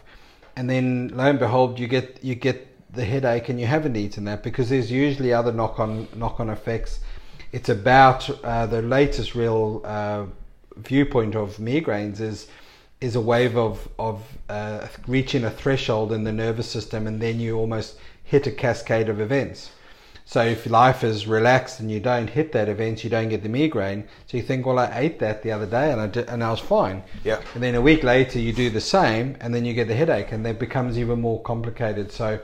and 0.55 0.67
then 0.67 1.11
lo 1.13 1.25
and 1.25 1.37
behold, 1.37 1.77
you 1.77 1.87
get 1.87 2.17
you 2.23 2.33
get 2.33 2.65
the 2.91 3.05
headache 3.05 3.47
and 3.49 3.59
you 3.59 3.67
haven't 3.67 3.95
eaten 3.95 4.23
that 4.25 4.41
because 4.41 4.69
there's 4.69 4.91
usually 4.91 5.31
other 5.31 5.51
knock 5.51 5.79
on 5.79 6.07
knock 6.15 6.39
on 6.39 6.49
effects. 6.49 6.99
It's 7.51 7.69
about 7.69 8.29
uh, 8.43 8.65
the 8.67 8.81
latest 8.81 9.35
real 9.35 9.81
uh, 9.83 10.25
viewpoint 10.77 11.35
of 11.35 11.57
migraines 11.57 12.19
is 12.19 12.47
is 13.01 13.15
a 13.15 13.21
wave 13.21 13.57
of 13.57 13.87
of 13.97 14.21
uh, 14.49 14.87
reaching 15.07 15.43
a 15.45 15.49
threshold 15.49 16.11
in 16.11 16.23
the 16.23 16.31
nervous 16.31 16.69
system 16.69 17.07
and 17.07 17.21
then 17.21 17.39
you 17.39 17.57
almost 17.57 17.97
hit 18.23 18.45
a 18.45 18.51
cascade 18.51 19.09
of 19.09 19.19
events. 19.19 19.71
So 20.25 20.45
if 20.45 20.67
life 20.67 21.03
is 21.03 21.25
relaxed 21.25 21.79
and 21.79 21.89
you 21.89 21.99
don't 21.99 22.29
hit 22.29 22.51
that 22.51 22.69
event, 22.69 23.03
you 23.03 23.09
don't 23.09 23.29
get 23.29 23.41
the 23.41 23.49
migraine. 23.49 24.07
So 24.27 24.37
you 24.37 24.43
think, 24.43 24.63
well, 24.63 24.77
I 24.77 24.91
ate 24.93 25.17
that 25.17 25.41
the 25.41 25.51
other 25.51 25.65
day 25.65 25.91
and 25.91 25.99
I 25.99 26.05
did, 26.05 26.29
and 26.29 26.43
I 26.43 26.51
was 26.51 26.59
fine. 26.59 27.01
Yeah. 27.23 27.41
And 27.55 27.63
then 27.63 27.73
a 27.73 27.81
week 27.81 28.03
later, 28.03 28.37
you 28.37 28.53
do 28.53 28.69
the 28.69 28.79
same, 28.79 29.35
and 29.41 29.55
then 29.55 29.65
you 29.65 29.73
get 29.73 29.87
the 29.87 29.95
headache, 29.95 30.31
and 30.31 30.45
that 30.45 30.59
becomes 30.59 30.99
even 30.99 31.19
more 31.19 31.41
complicated. 31.41 32.11
So 32.11 32.39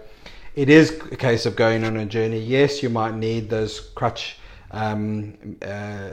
it 0.56 0.68
is 0.68 1.00
a 1.12 1.16
case 1.16 1.46
of 1.46 1.56
going 1.56 1.84
on 1.84 1.96
a 1.98 2.08
journey. 2.08 2.40
Yes, 2.40 2.82
you 2.82 2.90
might 2.90 3.14
need 3.14 3.52
those 3.52 3.80
crutch 3.94 4.40
um, 4.72 5.58
uh, 5.62 6.12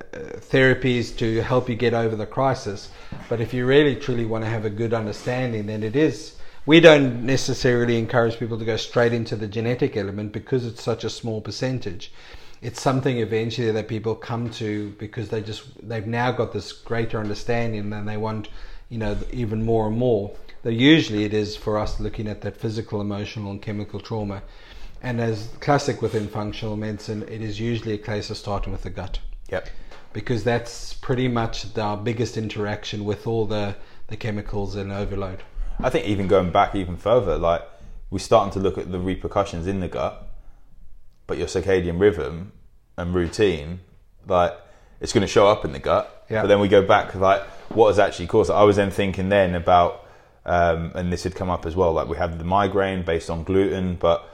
therapies 0.50 1.16
to 1.18 1.42
help 1.42 1.68
you 1.68 1.75
get 1.75 1.94
over 1.94 2.16
the 2.16 2.26
crisis. 2.26 2.90
But 3.28 3.40
if 3.40 3.52
you 3.54 3.66
really 3.66 3.97
truly 3.97 4.25
want 4.25 4.44
to 4.44 4.50
have 4.50 4.64
a 4.64 4.71
good 4.71 4.92
understanding, 4.92 5.66
then 5.66 5.82
it 5.82 5.97
is. 5.97 6.37
We 6.64 6.78
don't 6.78 7.26
necessarily 7.26 7.99
encourage 7.99 8.38
people 8.38 8.59
to 8.59 8.64
go 8.64 8.76
straight 8.76 9.12
into 9.12 9.35
the 9.35 9.49
genetic 9.49 9.97
element 9.97 10.32
because 10.32 10.64
it's 10.64 10.82
such 10.82 11.02
a 11.02 11.11
small 11.11 11.40
percentage. 11.40 12.12
It's 12.61 12.81
something 12.81 13.18
eventually 13.18 13.72
that 13.72 13.88
people 13.88 14.14
come 14.14 14.48
to 14.50 14.90
because 14.90 15.31
they 15.31 15.40
just 15.40 15.64
they've 15.88 16.07
now 16.07 16.31
got 16.31 16.53
this 16.53 16.70
greater 16.70 17.18
understanding 17.18 17.92
and 17.92 18.09
they 18.09 18.16
want 18.16 18.48
you 18.88 18.98
know 18.98 19.16
even 19.33 19.64
more 19.64 19.88
and 19.88 19.98
more. 19.98 20.37
Though 20.62 20.70
usually 20.70 21.24
it 21.24 21.35
is 21.35 21.57
for 21.57 21.77
us 21.77 21.98
looking 21.98 22.29
at 22.29 22.42
that 22.42 22.57
physical, 22.57 23.00
emotional, 23.00 23.50
and 23.50 23.61
chemical 23.61 23.98
trauma. 23.98 24.42
And 25.03 25.21
as 25.21 25.49
classic 25.61 26.01
within 26.01 26.29
functional 26.29 26.77
medicine, 26.77 27.25
it 27.25 27.43
is 27.43 27.59
usually 27.59 27.95
a 27.95 27.99
case 27.99 28.31
of 28.31 28.37
starting 28.37 28.73
with 28.73 28.83
the 28.83 28.91
gut 28.91 29.19
Yep. 29.51 29.69
because 30.12 30.45
that's 30.45 30.95
pretty 30.95 31.27
much 31.27 31.77
our 31.77 31.97
biggest 31.97 32.37
interaction 32.37 33.05
with 33.05 33.27
all 33.27 33.45
the, 33.45 33.75
the 34.07 34.17
chemicals 34.17 34.77
and 34.77 34.93
overload. 34.93 35.43
I 35.81 35.91
think 35.91 36.07
even 36.07 36.29
going 36.29 36.51
back 36.53 36.77
even 36.77 36.97
further, 36.97 37.37
like 37.37 37.62
we're 38.11 38.19
starting 38.19 38.53
to 38.53 38.61
look 38.61 38.79
at 38.79 38.93
the 38.93 39.01
repercussions 39.01 39.67
in 39.67 39.81
the 39.81 39.88
gut, 39.88 40.29
but 41.27 41.37
your 41.37 41.49
circadian 41.49 41.99
rhythm 41.99 42.53
and 42.97 43.12
routine, 43.12 43.81
like 44.29 44.55
it's 45.01 45.12
going 45.12 45.23
to 45.23 45.27
show 45.27 45.49
up 45.49 45.65
in 45.65 45.73
the 45.73 45.81
gut. 45.81 46.25
Yeah. 46.31 46.43
But 46.43 46.49
then 46.49 46.61
we 46.61 46.69
go 46.69 46.87
back, 46.87 47.15
like 47.17 47.43
what 47.71 47.88
has 47.88 47.99
actually 47.99 48.29
caused 48.29 48.51
it. 48.51 48.55
I 48.55 48.62
was 48.62 48.77
then 48.77 48.93
thinking 48.93 49.31
then 49.31 49.57
about, 49.57 50.07
um, 50.47 50.93
and 50.95 51.12
this 51.12 51.25
had 51.25 51.35
come 51.35 51.51
up 51.51 51.67
as 51.67 51.75
well, 51.75 51.93
like 51.93 52.09
we 52.09 52.17
had 52.17 52.38
the 52.38 52.45
migraine 52.45 53.03
based 53.03 53.29
on 53.31 53.43
gluten, 53.43 53.97
but 53.97 54.29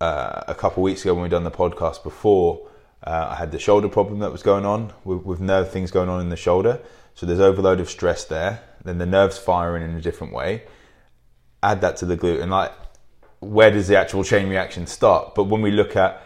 uh, 0.00 0.42
a 0.46 0.54
couple 0.54 0.82
of 0.82 0.84
weeks 0.84 1.02
ago 1.02 1.14
when 1.14 1.22
we 1.22 1.28
done 1.28 1.44
the 1.44 1.50
podcast 1.50 2.02
before, 2.02 2.66
uh, 3.04 3.28
I 3.30 3.34
had 3.36 3.52
the 3.52 3.58
shoulder 3.58 3.88
problem 3.88 4.18
that 4.20 4.32
was 4.32 4.42
going 4.42 4.64
on 4.64 4.92
with, 5.04 5.22
with 5.24 5.40
nerve 5.40 5.70
things 5.70 5.90
going 5.90 6.08
on 6.08 6.20
in 6.20 6.28
the 6.28 6.36
shoulder. 6.36 6.80
So 7.14 7.24
there's 7.24 7.40
overload 7.40 7.80
of 7.80 7.88
stress 7.88 8.24
there. 8.24 8.62
Then 8.84 8.98
the 8.98 9.06
nerves 9.06 9.38
firing 9.38 9.82
in 9.82 9.96
a 9.96 10.00
different 10.00 10.32
way. 10.32 10.64
Add 11.62 11.80
that 11.80 11.96
to 11.98 12.06
the 12.06 12.16
gluten. 12.16 12.50
Like, 12.50 12.72
where 13.40 13.70
does 13.70 13.88
the 13.88 13.96
actual 13.96 14.24
chain 14.24 14.48
reaction 14.48 14.86
start? 14.86 15.34
But 15.34 15.44
when 15.44 15.62
we 15.62 15.70
look 15.70 15.96
at 15.96 16.22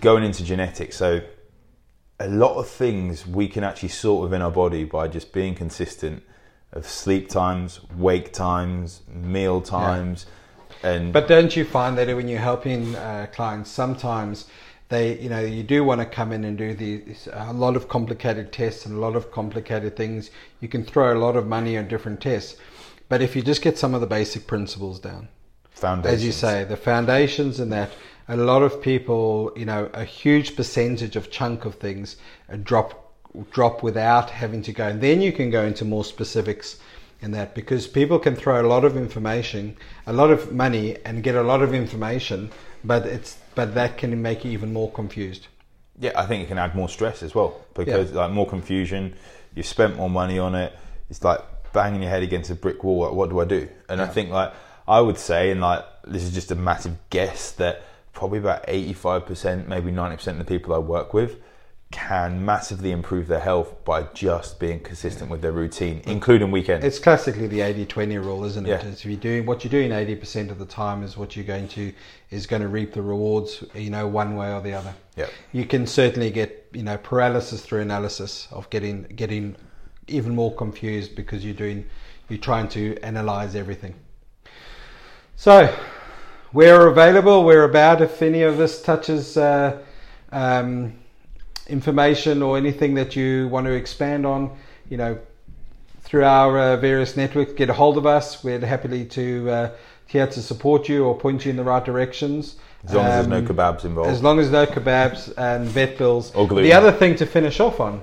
going 0.00 0.24
into 0.24 0.44
genetics, 0.44 0.96
so 0.96 1.20
a 2.20 2.28
lot 2.28 2.56
of 2.56 2.68
things 2.68 3.26
we 3.26 3.48
can 3.48 3.64
actually 3.64 3.90
sort 3.90 4.22
within 4.22 4.42
our 4.42 4.50
body 4.50 4.84
by 4.84 5.08
just 5.08 5.32
being 5.32 5.54
consistent 5.54 6.22
of 6.72 6.86
sleep 6.86 7.28
times, 7.28 7.80
wake 7.96 8.32
times, 8.32 9.02
meal 9.08 9.60
times, 9.60 10.26
and 10.84 11.12
But 11.12 11.28
don't 11.28 11.56
you 11.56 11.64
find 11.64 11.96
that 11.98 12.14
when 12.14 12.28
you're 12.28 12.38
helping 12.38 12.94
uh, 12.94 13.26
clients, 13.32 13.70
sometimes 13.70 14.46
they, 14.90 15.18
you 15.18 15.30
know, 15.30 15.40
you 15.40 15.62
do 15.62 15.82
want 15.82 16.00
to 16.02 16.06
come 16.06 16.30
in 16.30 16.44
and 16.44 16.58
do 16.58 16.74
these 16.74 17.26
a 17.32 17.52
lot 17.52 17.74
of 17.74 17.88
complicated 17.88 18.52
tests 18.52 18.84
and 18.84 18.96
a 18.96 19.00
lot 19.00 19.16
of 19.16 19.32
complicated 19.32 19.96
things. 19.96 20.30
You 20.60 20.68
can 20.68 20.84
throw 20.84 21.16
a 21.16 21.18
lot 21.18 21.36
of 21.36 21.46
money 21.46 21.78
on 21.78 21.88
different 21.88 22.20
tests, 22.20 22.56
but 23.08 23.22
if 23.22 23.34
you 23.34 23.42
just 23.42 23.62
get 23.62 23.78
some 23.78 23.94
of 23.94 24.02
the 24.02 24.06
basic 24.06 24.46
principles 24.46 25.00
down, 25.00 25.28
foundations. 25.70 26.14
as 26.14 26.24
you 26.24 26.32
say, 26.32 26.64
the 26.64 26.76
foundations 26.76 27.60
and 27.60 27.72
that, 27.72 27.90
a 28.28 28.36
lot 28.36 28.62
of 28.62 28.82
people, 28.82 29.52
you 29.56 29.64
know, 29.64 29.90
a 29.94 30.04
huge 30.04 30.54
percentage 30.54 31.16
of 31.16 31.30
chunk 31.30 31.64
of 31.64 31.76
things 31.76 32.16
drop 32.62 33.00
drop 33.50 33.82
without 33.82 34.30
having 34.30 34.62
to 34.62 34.72
go. 34.72 34.86
And 34.86 35.00
then 35.00 35.20
you 35.20 35.32
can 35.32 35.50
go 35.50 35.64
into 35.64 35.84
more 35.84 36.04
specifics 36.04 36.78
in 37.24 37.30
that 37.32 37.54
because 37.54 37.86
people 37.86 38.18
can 38.18 38.36
throw 38.36 38.60
a 38.60 38.68
lot 38.68 38.84
of 38.84 38.96
information, 38.96 39.76
a 40.06 40.12
lot 40.12 40.30
of 40.30 40.52
money, 40.52 40.96
and 41.04 41.22
get 41.22 41.34
a 41.34 41.42
lot 41.42 41.62
of 41.62 41.72
information, 41.72 42.50
but 42.84 43.06
it's 43.06 43.38
but 43.54 43.74
that 43.74 43.96
can 43.96 44.20
make 44.20 44.44
you 44.44 44.50
even 44.50 44.72
more 44.72 44.90
confused. 44.92 45.48
Yeah, 45.98 46.12
I 46.14 46.26
think 46.26 46.44
it 46.44 46.48
can 46.48 46.58
add 46.58 46.74
more 46.74 46.88
stress 46.88 47.22
as 47.22 47.34
well 47.34 47.64
because 47.74 48.12
like 48.12 48.30
more 48.30 48.46
confusion. 48.46 49.14
You've 49.54 49.66
spent 49.66 49.96
more 49.96 50.10
money 50.10 50.38
on 50.38 50.54
it. 50.54 50.76
It's 51.08 51.24
like 51.24 51.40
banging 51.72 52.02
your 52.02 52.10
head 52.10 52.22
against 52.22 52.50
a 52.50 52.54
brick 52.54 52.84
wall. 52.84 53.06
Like, 53.06 53.14
what 53.14 53.30
do 53.30 53.40
I 53.40 53.44
do? 53.44 53.68
And 53.88 54.02
I 54.02 54.06
think 54.06 54.30
like 54.30 54.52
I 54.86 55.00
would 55.00 55.18
say, 55.18 55.50
and 55.50 55.60
like 55.60 55.84
this 56.06 56.22
is 56.22 56.34
just 56.34 56.50
a 56.50 56.56
massive 56.56 56.96
guess 57.08 57.52
that 57.52 57.82
probably 58.12 58.38
about 58.38 58.64
eighty-five 58.68 59.24
percent, 59.24 59.66
maybe 59.66 59.90
ninety 59.90 60.16
percent 60.16 60.38
of 60.38 60.46
the 60.46 60.54
people 60.54 60.74
I 60.74 60.78
work 60.78 61.14
with 61.14 61.40
can 61.94 62.44
massively 62.44 62.90
improve 62.90 63.28
their 63.28 63.38
health 63.38 63.84
by 63.84 64.02
just 64.14 64.58
being 64.58 64.80
consistent 64.80 65.30
with 65.30 65.40
their 65.42 65.52
routine, 65.52 66.02
including 66.06 66.50
weekends. 66.50 66.84
It's 66.84 66.98
classically 66.98 67.46
the 67.46 67.60
80-20 67.60 68.22
rule, 68.22 68.44
isn't 68.44 68.66
it? 68.66 68.70
Yeah. 68.70 68.84
If 68.84 69.06
you're 69.06 69.16
doing 69.16 69.46
what 69.46 69.62
you're 69.62 69.70
doing 69.70 69.90
80% 69.90 70.50
of 70.50 70.58
the 70.58 70.66
time 70.66 71.04
is 71.04 71.16
what 71.16 71.36
you're 71.36 71.44
going 71.44 71.68
to 71.68 71.92
is 72.30 72.48
going 72.48 72.62
to 72.62 72.68
reap 72.68 72.94
the 72.94 73.00
rewards, 73.00 73.62
you 73.74 73.90
know, 73.90 74.08
one 74.08 74.34
way 74.34 74.52
or 74.52 74.60
the 74.60 74.72
other. 74.72 74.92
yeah, 75.14 75.28
you 75.52 75.64
can 75.64 75.86
certainly 75.86 76.30
get 76.30 76.66
you 76.72 76.82
know 76.82 76.98
paralysis 76.98 77.64
through 77.64 77.80
analysis 77.80 78.48
of 78.50 78.68
getting 78.70 79.04
getting 79.14 79.54
even 80.08 80.34
more 80.34 80.52
confused 80.52 81.14
because 81.14 81.44
you're 81.44 81.54
doing 81.54 81.86
you're 82.28 82.38
trying 82.38 82.68
to 82.68 82.98
analyze 83.02 83.54
everything 83.54 83.94
so 85.36 85.72
we're 86.52 86.88
available 86.88 87.44
we're 87.44 87.64
about 87.64 88.02
if 88.02 88.20
any 88.20 88.42
of 88.42 88.56
this 88.56 88.82
touches 88.82 89.36
uh, 89.36 89.80
um, 90.32 90.92
information 91.68 92.42
or 92.42 92.56
anything 92.56 92.94
that 92.94 93.16
you 93.16 93.48
want 93.48 93.66
to 93.66 93.72
expand 93.72 94.26
on 94.26 94.50
you 94.90 94.96
know 94.96 95.18
through 96.02 96.24
our 96.24 96.58
uh, 96.58 96.76
various 96.76 97.16
networks 97.16 97.52
get 97.54 97.70
a 97.70 97.72
hold 97.72 97.96
of 97.96 98.04
us 98.06 98.44
we're 98.44 98.60
happily 98.60 99.04
to 99.04 99.48
uh, 99.50 99.70
here 100.06 100.26
to 100.26 100.42
support 100.42 100.88
you 100.88 101.04
or 101.04 101.16
point 101.16 101.44
you 101.44 101.50
in 101.50 101.56
the 101.56 101.64
right 101.64 101.84
directions. 101.84 102.56
As 102.86 102.92
long 102.94 103.06
as 103.06 103.12
there's 103.14 103.24
Um, 103.24 103.30
no 103.30 103.42
kebabs 103.54 103.84
involved. 103.86 104.10
as 104.10 104.22
long 104.22 104.38
as 104.38 104.50
no 104.50 104.66
kebabs 104.66 105.32
and 105.38 105.66
vet 105.66 105.96
bills. 105.96 106.30
The 106.64 106.74
other 106.74 106.92
thing 106.92 107.16
to 107.16 107.24
finish 107.26 107.58
off 107.58 107.80
on, 107.80 108.02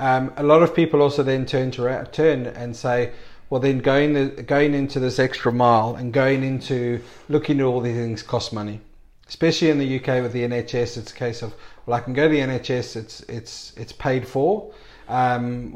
um, 0.00 0.32
a 0.36 0.42
lot 0.42 0.62
of 0.64 0.74
people 0.74 1.00
also 1.00 1.22
then 1.22 1.46
turn 1.46 1.70
to 1.72 1.82
ra- 1.82 2.02
turn 2.04 2.46
and 2.46 2.74
say, 2.74 3.12
well, 3.48 3.60
then 3.60 3.78
going 3.78 4.14
the, 4.14 4.42
going 4.42 4.74
into 4.74 4.98
this 4.98 5.20
extra 5.20 5.52
mile 5.52 5.94
and 5.94 6.12
going 6.12 6.42
into 6.42 7.00
looking 7.28 7.60
at 7.60 7.64
all 7.66 7.80
these 7.80 7.94
things 7.96 8.22
costs 8.24 8.52
money, 8.52 8.80
especially 9.28 9.70
in 9.70 9.78
the 9.78 9.96
UK 10.00 10.20
with 10.22 10.32
the 10.32 10.42
NHS. 10.42 10.96
It's 10.96 11.12
a 11.12 11.14
case 11.14 11.42
of 11.42 11.54
well, 11.90 11.98
I 11.98 12.02
can 12.02 12.12
go 12.12 12.28
to 12.28 12.32
the 12.32 12.38
NHS, 12.38 12.94
it's 12.94 13.20
it's 13.22 13.72
it's 13.76 13.90
paid 13.90 14.24
for, 14.24 14.72
um, 15.08 15.72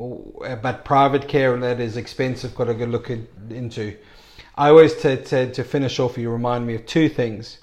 but 0.63 0.85
private 0.85 1.27
care 1.27 1.57
that 1.57 1.81
is 1.81 1.97
expensive. 1.97 2.55
Got 2.55 2.67
to 2.67 2.75
go 2.75 2.85
look 2.85 3.11
in, 3.11 3.27
into. 3.51 3.97
I 4.55 4.69
always 4.69 4.95
to, 5.03 5.21
to 5.25 5.53
to 5.53 5.65
finish 5.65 5.99
off. 5.99 6.17
You 6.17 6.31
remind 6.31 6.69
me 6.69 6.77
of 6.77 6.87
two 6.87 7.09
things. 7.09 7.59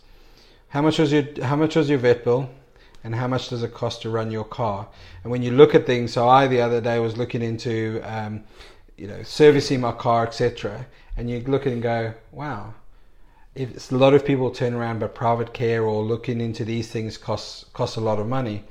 How 0.67 0.81
much 0.81 0.99
was 0.99 1.13
your 1.13 1.23
How 1.41 1.55
much 1.55 1.77
was 1.77 1.89
your 1.89 1.99
vet 1.99 2.25
bill, 2.25 2.49
and 3.05 3.15
how 3.15 3.27
much 3.29 3.47
does 3.47 3.63
it 3.63 3.73
cost 3.73 4.01
to 4.01 4.09
run 4.09 4.31
your 4.31 4.43
car? 4.43 4.89
And 5.23 5.31
when 5.31 5.43
you 5.43 5.51
look 5.51 5.73
at 5.73 5.85
things, 5.85 6.11
so 6.11 6.27
I 6.27 6.47
the 6.47 6.59
other 6.59 6.81
day 6.81 6.99
was 6.99 7.15
looking 7.15 7.41
into, 7.41 8.01
um, 8.03 8.43
you 8.97 9.07
know, 9.07 9.23
servicing 9.23 9.79
my 9.79 9.93
car, 9.93 10.27
etc. 10.27 10.87
And 11.15 11.29
you 11.29 11.39
look 11.39 11.65
and 11.67 11.81
go, 11.81 12.15
wow. 12.33 12.73
If 13.53 13.71
it's 13.71 13.91
a 13.91 13.97
lot 13.97 14.13
of 14.13 14.25
people 14.25 14.49
turn 14.51 14.73
around, 14.73 14.99
but 14.99 15.13
private 15.13 15.53
care 15.53 15.83
or 15.83 16.03
looking 16.03 16.39
into 16.39 16.63
these 16.63 16.89
things 16.89 17.17
costs 17.17 17.65
costs 17.73 17.97
a 17.97 18.01
lot 18.01 18.19
of 18.19 18.27
money. 18.27 18.63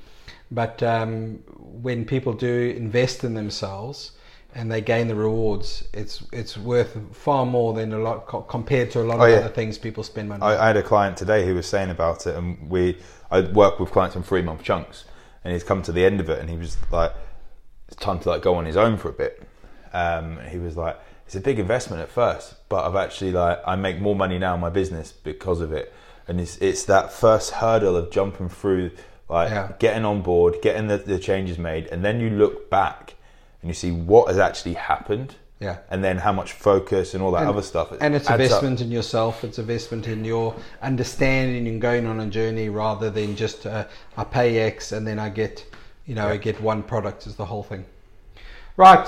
But 0.51 0.83
um, 0.83 1.40
when 1.59 2.05
people 2.05 2.33
do 2.33 2.75
invest 2.77 3.23
in 3.23 3.35
themselves 3.35 4.12
and 4.55 4.71
they 4.73 4.81
gain 4.81 5.07
the 5.09 5.14
rewards, 5.14 5.85
it's 5.93 6.25
it's 6.33 6.57
worth 6.57 6.97
far 7.12 7.45
more 7.47 7.73
than 7.75 7.93
a 7.93 7.99
lot 7.99 8.21
compared 8.49 8.90
to 8.93 9.01
a 9.03 9.05
lot 9.05 9.21
Oh, 9.21 9.25
of 9.25 9.31
yeah. 9.31 9.37
other 9.37 9.49
things 9.49 9.79
people 9.79 10.03
spend 10.03 10.29
money. 10.29 10.43
I, 10.43 10.55
on. 10.55 10.61
I 10.61 10.66
had 10.69 10.77
a 10.77 10.83
client 10.83 11.16
today 11.16 11.45
who 11.47 11.55
was 11.55 11.66
saying 11.66 11.90
about 11.90 12.27
it, 12.27 12.35
and 12.37 12.69
we 12.71 12.99
I 13.31 13.43
work 13.43 13.79
with 13.81 13.90
clients 13.93 14.16
on 14.16 14.23
three 14.23 14.43
month 14.43 14.62
chunks, 14.62 15.05
and 15.45 15.53
he's 15.53 15.62
come 15.64 15.83
to 15.83 15.93
the 15.93 16.05
end 16.05 16.21
of 16.21 16.29
it, 16.31 16.38
and 16.40 16.49
he 16.51 16.57
was 16.57 16.79
like, 16.90 17.12
"It's 17.87 17.97
time 17.97 18.19
to 18.21 18.31
like 18.31 18.43
go 18.43 18.55
on 18.55 18.64
his 18.64 18.77
own 18.77 18.97
for 18.97 19.09
a 19.11 19.12
bit." 19.12 19.47
Um, 19.93 20.38
he 20.49 20.59
was 20.59 20.77
like, 20.77 20.99
"It's 21.31 21.37
a 21.37 21.40
big 21.40 21.61
investment 21.61 22.03
at 22.03 22.09
first, 22.09 22.55
but 22.69 22.85
I've 22.85 22.97
actually 22.97 23.31
like 23.31 23.61
I 23.64 23.77
make 23.77 24.01
more 24.01 24.16
money 24.16 24.37
now 24.37 24.55
in 24.57 24.61
my 24.61 24.69
business 24.71 25.12
because 25.12 25.61
of 25.61 25.73
it." 25.73 25.93
And 26.27 26.40
it's 26.40 26.57
it's 26.59 26.85
that 26.87 27.12
first 27.12 27.53
hurdle 27.53 27.97
of 27.97 28.11
jumping 28.11 28.49
through, 28.49 28.90
like 29.29 29.51
Yeah. 29.51 29.73
getting 29.79 30.05
on 30.05 30.23
board, 30.23 30.57
getting 30.61 30.88
the, 30.88 30.97
the 30.97 31.21
changes 31.21 31.57
made, 31.57 31.87
and 31.87 32.05
then 32.05 32.19
you 32.21 32.31
look 32.31 32.69
back 32.69 33.14
and 33.62 33.69
you 33.71 33.75
see 33.75 33.93
what 33.93 34.27
has 34.27 34.38
actually 34.38 34.75
happened. 34.75 35.37
Yeah. 35.61 35.77
And 35.90 36.03
then 36.03 36.16
how 36.19 36.33
much 36.33 36.53
focus 36.53 37.12
and 37.14 37.23
all 37.23 37.31
that 37.33 37.43
And- 37.43 37.51
other 37.51 37.62
stuff. 37.62 37.93
and 38.01 38.14
it's 38.16 38.29
adds 38.29 38.31
up. 38.31 38.40
investment 38.40 38.81
in 38.81 38.90
yourself. 38.90 39.45
It's 39.45 39.59
investment 39.59 40.09
in 40.09 40.25
your 40.25 40.55
understanding 40.83 41.69
and 41.69 41.81
going 41.81 42.07
on 42.07 42.19
a 42.19 42.27
journey 42.27 42.69
rather 42.71 43.09
than 43.11 43.37
just 43.37 43.66
uh, 43.66 43.85
I 44.16 44.25
pay 44.25 44.59
X 44.59 44.90
and 44.90 45.07
then 45.07 45.19
I 45.21 45.29
get, 45.29 45.64
you 46.07 46.14
know, 46.16 46.27
I 46.27 46.38
get 46.38 46.61
one 46.62 46.83
product 46.83 47.27
is 47.27 47.35
the 47.37 47.45
whole 47.45 47.62
thing. 47.62 47.85
Right. 48.77 49.07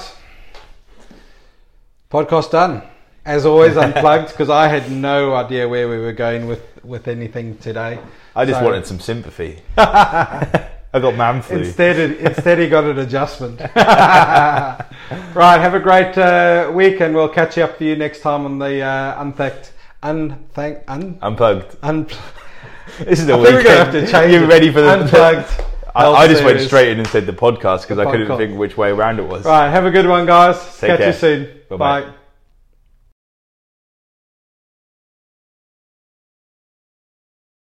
Podcast 2.13 2.51
done. 2.51 2.83
As 3.25 3.47
always, 3.47 3.77
unplugged 3.79 4.29
because 4.29 4.51
I 4.51 4.69
had 4.69 4.91
no 4.91 5.35
idea 5.35 5.67
where 5.67 5.89
we 5.89 5.97
were 5.97 6.13
going 6.13 6.47
with 6.47 6.61
with 6.85 7.09
anything 7.09 7.57
today. 7.57 7.99
I 8.37 8.45
just 8.45 8.59
So- 8.61 8.65
wanted 8.67 8.87
some 8.87 9.01
sympathy. 9.01 9.61
I 9.79 11.01
got 11.01 11.17
man 11.17 11.41
flu. 11.41 11.61
Instead, 11.61 11.97
it, 11.99 12.19
instead 12.21 12.59
he 12.59 12.69
got 12.69 12.85
an 12.85 12.99
adjustment. 12.99 13.59
right, 13.75 14.79
have 15.35 15.73
a 15.73 15.81
great 15.81 16.19
uh, 16.19 16.71
week, 16.75 17.01
and 17.01 17.15
we'll 17.15 17.31
catch 17.31 17.57
you 17.57 17.65
up 17.65 17.79
for 17.79 17.85
you 17.85 17.97
next 17.97 18.21
time 18.21 18.45
on 18.45 18.59
the 18.59 18.83
uh, 18.83 19.23
unthanked, 19.23 19.73
unthank, 20.03 20.83
un, 20.89 21.19
Unplugged. 21.23 21.77
un, 21.83 22.07
This 22.99 23.21
is 23.21 23.27
the 23.27 23.35
I 23.35 23.43
think 23.43 23.55
we're 23.55 23.63
gonna 23.63 23.85
have 23.85 23.93
to 23.93 24.07
change 24.07 24.33
you 24.35 24.45
ready 24.45 24.71
for 24.71 24.83
the 24.83 25.01
Unplugged 25.01 25.65
I, 25.95 26.07
I 26.11 26.29
just 26.29 26.45
went 26.45 26.61
straight 26.61 26.89
in 26.93 26.99
and 26.99 27.07
said 27.09 27.27
the 27.27 27.33
podcast 27.33 27.83
because 27.83 27.99
I 27.99 28.11
couldn't 28.11 28.29
podcast. 28.29 28.39
think 28.39 28.59
which 28.59 28.77
way 28.77 28.91
around 28.91 29.19
it 29.19 29.27
was. 29.27 29.45
Right, 29.45 29.69
have 29.69 29.85
a 29.85 29.91
good 29.91 30.07
one, 30.07 30.27
guys. 30.27 30.57
Take 30.79 30.89
catch 30.91 30.99
care. 30.99 31.07
you 31.09 31.13
soon. 31.13 31.61
Bye-bye. 31.69 32.01
Bye. 32.03 32.15